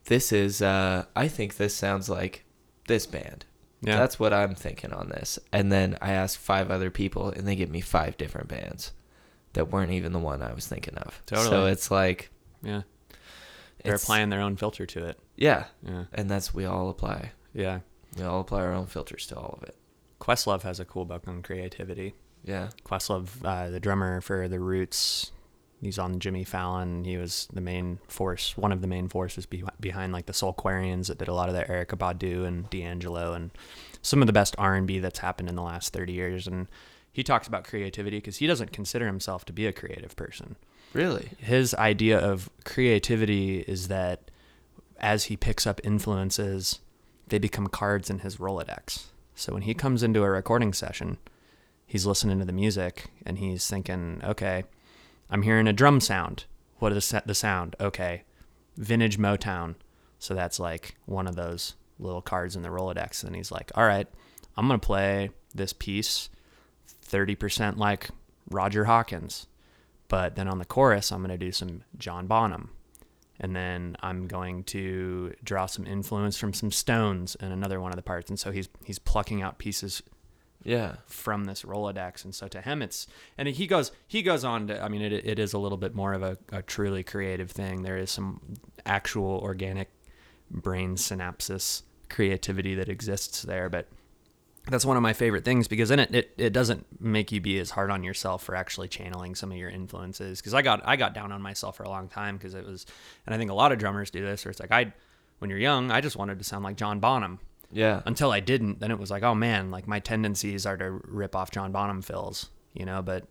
this 0.06 0.32
is 0.32 0.60
uh 0.62 1.04
i 1.16 1.28
think 1.28 1.56
this 1.56 1.74
sounds 1.74 2.08
like 2.08 2.44
this 2.88 3.06
band 3.06 3.44
Yeah. 3.82 3.96
that's 3.96 4.18
what 4.18 4.32
i'm 4.32 4.54
thinking 4.54 4.92
on 4.92 5.08
this 5.08 5.38
and 5.52 5.70
then 5.72 5.96
i 6.02 6.12
ask 6.12 6.38
five 6.38 6.70
other 6.70 6.90
people 6.90 7.28
and 7.30 7.46
they 7.46 7.56
give 7.56 7.70
me 7.70 7.80
five 7.80 8.16
different 8.16 8.48
bands 8.48 8.92
that 9.52 9.70
weren't 9.70 9.92
even 9.92 10.12
the 10.12 10.18
one 10.18 10.42
i 10.42 10.52
was 10.52 10.66
thinking 10.66 10.94
of 10.96 11.22
Totally. 11.26 11.48
so 11.48 11.66
it's 11.66 11.90
like 11.90 12.30
yeah. 12.62 12.82
They're 13.84 13.96
applying 13.96 14.28
their 14.28 14.40
own 14.40 14.56
filter 14.56 14.86
to 14.86 15.06
it. 15.06 15.18
yeah 15.36 15.64
Yeah. 15.84 16.04
and 16.14 16.30
that's 16.30 16.54
we 16.54 16.64
all 16.64 16.88
apply 16.88 17.32
Yeah. 17.52 17.80
we 18.16 18.22
all 18.24 18.40
apply 18.40 18.60
our 18.62 18.72
own 18.72 18.86
filters 18.86 19.26
to 19.28 19.36
all 19.36 19.58
of 19.60 19.68
it 19.68 19.74
Questlove 20.20 20.62
has 20.62 20.78
a 20.78 20.84
cool 20.84 21.04
book 21.04 21.26
on 21.26 21.42
creativity. 21.42 22.14
yeah 22.44 22.68
Questlove, 22.84 23.28
uh, 23.44 23.70
the 23.70 23.80
drummer 23.80 24.20
for 24.20 24.46
the 24.46 24.60
Roots, 24.60 25.32
he's 25.82 25.98
on 25.98 26.18
Jimmy 26.20 26.44
Fallon. 26.44 27.04
He 27.04 27.16
was 27.16 27.48
the 27.52 27.60
main 27.60 27.98
force, 28.08 28.56
one 28.56 28.72
of 28.72 28.80
the 28.80 28.86
main 28.86 29.08
forces 29.08 29.46
be- 29.46 29.64
behind 29.80 30.12
like 30.12 30.26
the 30.26 30.32
Soulquarians 30.32 31.08
that 31.08 31.18
did 31.18 31.28
a 31.28 31.34
lot 31.34 31.48
of 31.48 31.54
the 31.54 31.64
Erykah 31.64 31.98
Badu 31.98 32.46
and 32.46 32.70
D'Angelo 32.70 33.34
and 33.34 33.50
some 34.00 34.22
of 34.22 34.26
the 34.26 34.32
best 34.32 34.54
R 34.58 34.74
and 34.74 34.86
B 34.86 34.98
that's 34.98 35.18
happened 35.18 35.48
in 35.48 35.56
the 35.56 35.62
last 35.62 35.92
thirty 35.92 36.12
years. 36.12 36.46
And 36.46 36.68
he 37.12 37.22
talks 37.22 37.46
about 37.46 37.64
creativity 37.64 38.18
because 38.18 38.38
he 38.38 38.46
doesn't 38.46 38.72
consider 38.72 39.06
himself 39.06 39.44
to 39.44 39.52
be 39.52 39.66
a 39.66 39.72
creative 39.72 40.16
person. 40.16 40.56
really 40.94 41.30
His 41.38 41.74
idea 41.74 42.18
of 42.18 42.48
creativity 42.64 43.60
is 43.60 43.88
that 43.88 44.30
as 44.98 45.24
he 45.24 45.36
picks 45.36 45.66
up 45.66 45.80
influences, 45.84 46.78
they 47.26 47.38
become 47.38 47.66
cards 47.66 48.08
in 48.08 48.20
his 48.20 48.36
Rolodex. 48.36 49.06
So 49.34 49.52
when 49.52 49.62
he 49.62 49.74
comes 49.74 50.02
into 50.02 50.22
a 50.22 50.30
recording 50.30 50.72
session, 50.72 51.18
he's 51.86 52.06
listening 52.06 52.38
to 52.38 52.44
the 52.44 52.52
music 52.52 53.06
and 53.26 53.38
he's 53.38 53.66
thinking, 53.68 54.20
okay, 54.22 54.64
I'm 55.32 55.42
hearing 55.42 55.66
a 55.66 55.72
drum 55.72 56.00
sound. 56.00 56.44
What 56.78 56.92
is 56.92 57.14
the 57.24 57.34
sound? 57.34 57.74
Okay, 57.80 58.24
vintage 58.76 59.18
Motown. 59.18 59.76
So 60.18 60.34
that's 60.34 60.60
like 60.60 60.96
one 61.06 61.26
of 61.26 61.36
those 61.36 61.74
little 61.98 62.20
cards 62.20 62.54
in 62.54 62.60
the 62.60 62.68
Rolodex. 62.68 63.24
And 63.24 63.34
he's 63.34 63.50
like, 63.50 63.72
all 63.74 63.86
right, 63.86 64.06
I'm 64.56 64.68
going 64.68 64.78
to 64.78 64.86
play 64.86 65.30
this 65.54 65.72
piece 65.72 66.28
30% 67.06 67.78
like 67.78 68.10
Roger 68.50 68.84
Hawkins. 68.84 69.46
But 70.08 70.36
then 70.36 70.48
on 70.48 70.58
the 70.58 70.66
chorus, 70.66 71.10
I'm 71.10 71.20
going 71.20 71.30
to 71.30 71.38
do 71.38 71.50
some 71.50 71.82
John 71.96 72.26
Bonham. 72.26 72.70
And 73.40 73.56
then 73.56 73.96
I'm 74.00 74.26
going 74.26 74.64
to 74.64 75.32
draw 75.42 75.64
some 75.64 75.86
influence 75.86 76.36
from 76.36 76.52
some 76.52 76.70
Stones 76.70 77.36
and 77.40 77.54
another 77.54 77.80
one 77.80 77.90
of 77.90 77.96
the 77.96 78.02
parts. 78.02 78.28
And 78.28 78.38
so 78.38 78.52
he's 78.52 78.68
he's 78.84 78.98
plucking 78.98 79.40
out 79.40 79.58
pieces 79.58 80.02
yeah 80.64 80.96
from 81.06 81.44
this 81.44 81.62
Rolodex. 81.62 82.24
And 82.24 82.34
so 82.34 82.48
to 82.48 82.60
him, 82.60 82.82
it's 82.82 83.06
and 83.36 83.48
he 83.48 83.66
goes 83.66 83.92
he 84.06 84.22
goes 84.22 84.44
on 84.44 84.68
to 84.68 84.82
I 84.82 84.88
mean 84.88 85.02
it 85.02 85.12
it 85.12 85.38
is 85.38 85.52
a 85.52 85.58
little 85.58 85.78
bit 85.78 85.94
more 85.94 86.12
of 86.12 86.22
a, 86.22 86.38
a 86.50 86.62
truly 86.62 87.02
creative 87.02 87.50
thing. 87.50 87.82
There 87.82 87.96
is 87.96 88.10
some 88.10 88.40
actual 88.86 89.38
organic 89.40 89.88
brain 90.50 90.96
synapses 90.96 91.82
creativity 92.08 92.74
that 92.74 92.88
exists 92.88 93.42
there, 93.42 93.68
but 93.68 93.88
that's 94.68 94.84
one 94.84 94.96
of 94.96 95.02
my 95.02 95.12
favorite 95.12 95.44
things 95.44 95.66
because 95.66 95.90
in 95.90 95.98
it, 95.98 96.14
it, 96.14 96.34
it 96.36 96.52
doesn't 96.52 96.86
make 97.00 97.32
you 97.32 97.40
be 97.40 97.58
as 97.58 97.70
hard 97.70 97.90
on 97.90 98.04
yourself 98.04 98.44
for 98.44 98.54
actually 98.54 98.86
channeling 98.86 99.34
some 99.34 99.50
of 99.50 99.58
your 99.58 99.70
influences 99.70 100.40
because 100.40 100.54
I 100.54 100.62
got 100.62 100.82
I 100.84 100.94
got 100.94 101.14
down 101.14 101.32
on 101.32 101.42
myself 101.42 101.76
for 101.76 101.82
a 101.82 101.88
long 101.88 102.08
time 102.08 102.36
because 102.36 102.54
it 102.54 102.64
was 102.64 102.86
and 103.26 103.34
I 103.34 103.38
think 103.38 103.50
a 103.50 103.54
lot 103.54 103.72
of 103.72 103.78
drummers 103.78 104.10
do 104.10 104.24
this 104.24 104.44
where 104.44 104.50
it's 104.50 104.60
like 104.60 104.70
I 104.70 104.92
when 105.40 105.50
you're 105.50 105.58
young 105.58 105.90
I 105.90 106.00
just 106.00 106.16
wanted 106.16 106.38
to 106.38 106.44
sound 106.44 106.62
like 106.62 106.76
John 106.76 107.00
Bonham 107.00 107.40
yeah 107.72 108.02
until 108.06 108.30
I 108.30 108.40
didn't 108.40 108.80
then 108.80 108.90
it 108.90 108.98
was 108.98 109.10
like 109.10 109.22
oh 109.22 109.34
man 109.34 109.70
like 109.70 109.86
my 109.88 109.98
tendencies 109.98 110.66
are 110.66 110.76
to 110.76 110.90
rip 111.04 111.34
off 111.34 111.50
John 111.50 111.72
Bonham 111.72 112.02
fills 112.02 112.50
you 112.74 112.84
know 112.84 113.00
but 113.02 113.24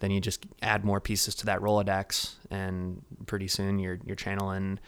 then 0.00 0.10
you 0.10 0.20
just 0.20 0.44
add 0.62 0.84
more 0.84 1.00
pieces 1.00 1.34
to 1.36 1.46
that 1.46 1.60
Rolodex 1.60 2.34
and 2.50 3.02
pretty 3.26 3.48
soon 3.48 3.78
you're 3.78 3.98
you're 4.04 4.16
channeling 4.16 4.78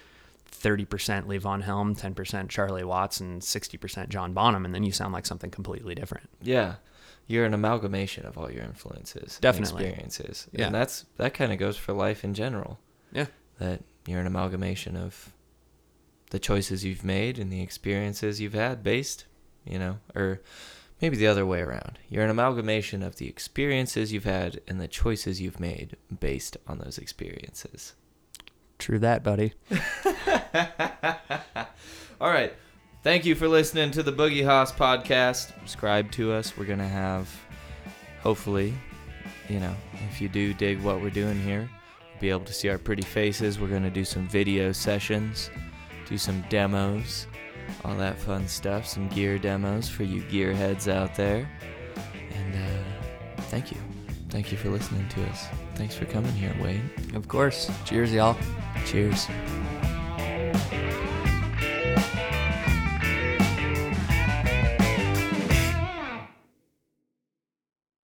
30% 0.50 0.86
Levon 1.26 1.62
Helm, 1.62 1.94
10% 1.94 2.48
Charlie 2.48 2.82
Watts, 2.82 3.20
and 3.20 3.40
60% 3.42 4.08
John 4.08 4.32
Bonham, 4.32 4.64
and 4.64 4.74
then 4.74 4.82
you 4.82 4.90
sound 4.92 5.12
like 5.12 5.26
something 5.26 5.50
completely 5.50 5.94
different. 5.94 6.28
yeah 6.42 6.74
you're 7.30 7.44
an 7.44 7.52
amalgamation 7.52 8.24
of 8.24 8.38
all 8.38 8.50
your 8.50 8.64
influences 8.64 9.38
Definitely. 9.40 9.84
experiences 9.84 10.46
Yeah. 10.52 10.66
and 10.66 10.74
that's 10.74 11.04
that 11.18 11.34
kind 11.34 11.52
of 11.52 11.58
goes 11.58 11.76
for 11.76 11.92
life 11.92 12.24
in 12.24 12.32
general 12.34 12.78
Yeah. 13.12 13.26
that 13.58 13.82
you're 14.06 14.20
an 14.20 14.26
amalgamation 14.26 14.96
of 14.96 15.32
the 16.30 16.38
choices 16.38 16.84
you've 16.84 17.04
made 17.04 17.38
and 17.38 17.52
the 17.52 17.62
experiences 17.62 18.40
you've 18.40 18.54
had 18.54 18.82
based 18.82 19.24
you 19.64 19.78
know 19.78 19.98
or 20.14 20.40
maybe 21.00 21.16
the 21.16 21.26
other 21.26 21.46
way 21.46 21.60
around 21.60 21.98
you're 22.08 22.24
an 22.24 22.30
amalgamation 22.30 23.02
of 23.02 23.16
the 23.16 23.28
experiences 23.28 24.12
you've 24.12 24.24
had 24.24 24.60
and 24.68 24.80
the 24.80 24.88
choices 24.88 25.40
you've 25.40 25.60
made 25.60 25.96
based 26.20 26.56
on 26.66 26.78
those 26.78 26.98
experiences 26.98 27.94
True 28.78 28.98
that, 29.00 29.24
buddy. 29.24 29.52
All 32.20 32.30
right. 32.30 32.54
Thank 33.02 33.24
you 33.24 33.34
for 33.34 33.48
listening 33.48 33.90
to 33.92 34.02
the 34.04 34.12
Boogie 34.12 34.44
Hoss 34.44 34.72
podcast. 34.72 35.52
Subscribe 35.60 36.10
to 36.12 36.32
us. 36.32 36.56
We're 36.56 36.64
going 36.64 36.78
to 36.78 36.86
have, 36.86 37.28
hopefully, 38.22 38.74
you 39.48 39.58
know, 39.58 39.74
if 40.08 40.20
you 40.20 40.28
do 40.28 40.54
dig 40.54 40.80
what 40.80 41.00
we're 41.00 41.10
doing 41.10 41.40
here, 41.40 41.68
be 42.20 42.30
able 42.30 42.44
to 42.44 42.52
see 42.52 42.68
our 42.68 42.78
pretty 42.78 43.02
faces. 43.02 43.58
We're 43.58 43.68
going 43.68 43.82
to 43.82 43.90
do 43.90 44.04
some 44.04 44.28
video 44.28 44.70
sessions, 44.70 45.50
do 46.08 46.18
some 46.18 46.42
demos, 46.48 47.26
all 47.84 47.94
that 47.96 48.18
fun 48.18 48.48
stuff, 48.48 48.86
some 48.86 49.08
gear 49.08 49.38
demos 49.38 49.88
for 49.88 50.04
you 50.04 50.22
gearheads 50.22 50.90
out 50.90 51.14
there. 51.14 51.48
And 52.34 52.54
uh, 52.54 53.42
thank 53.42 53.70
you. 53.70 53.78
Thank 54.30 54.52
you 54.52 54.58
for 54.58 54.68
listening 54.68 55.08
to 55.10 55.24
us. 55.26 55.46
Thanks 55.74 55.94
for 55.94 56.04
coming 56.06 56.32
here, 56.32 56.54
Wade. 56.62 56.82
Of 57.14 57.28
course. 57.28 57.70
Cheers, 57.84 58.12
y'all. 58.12 58.36
Cheers. 58.86 59.26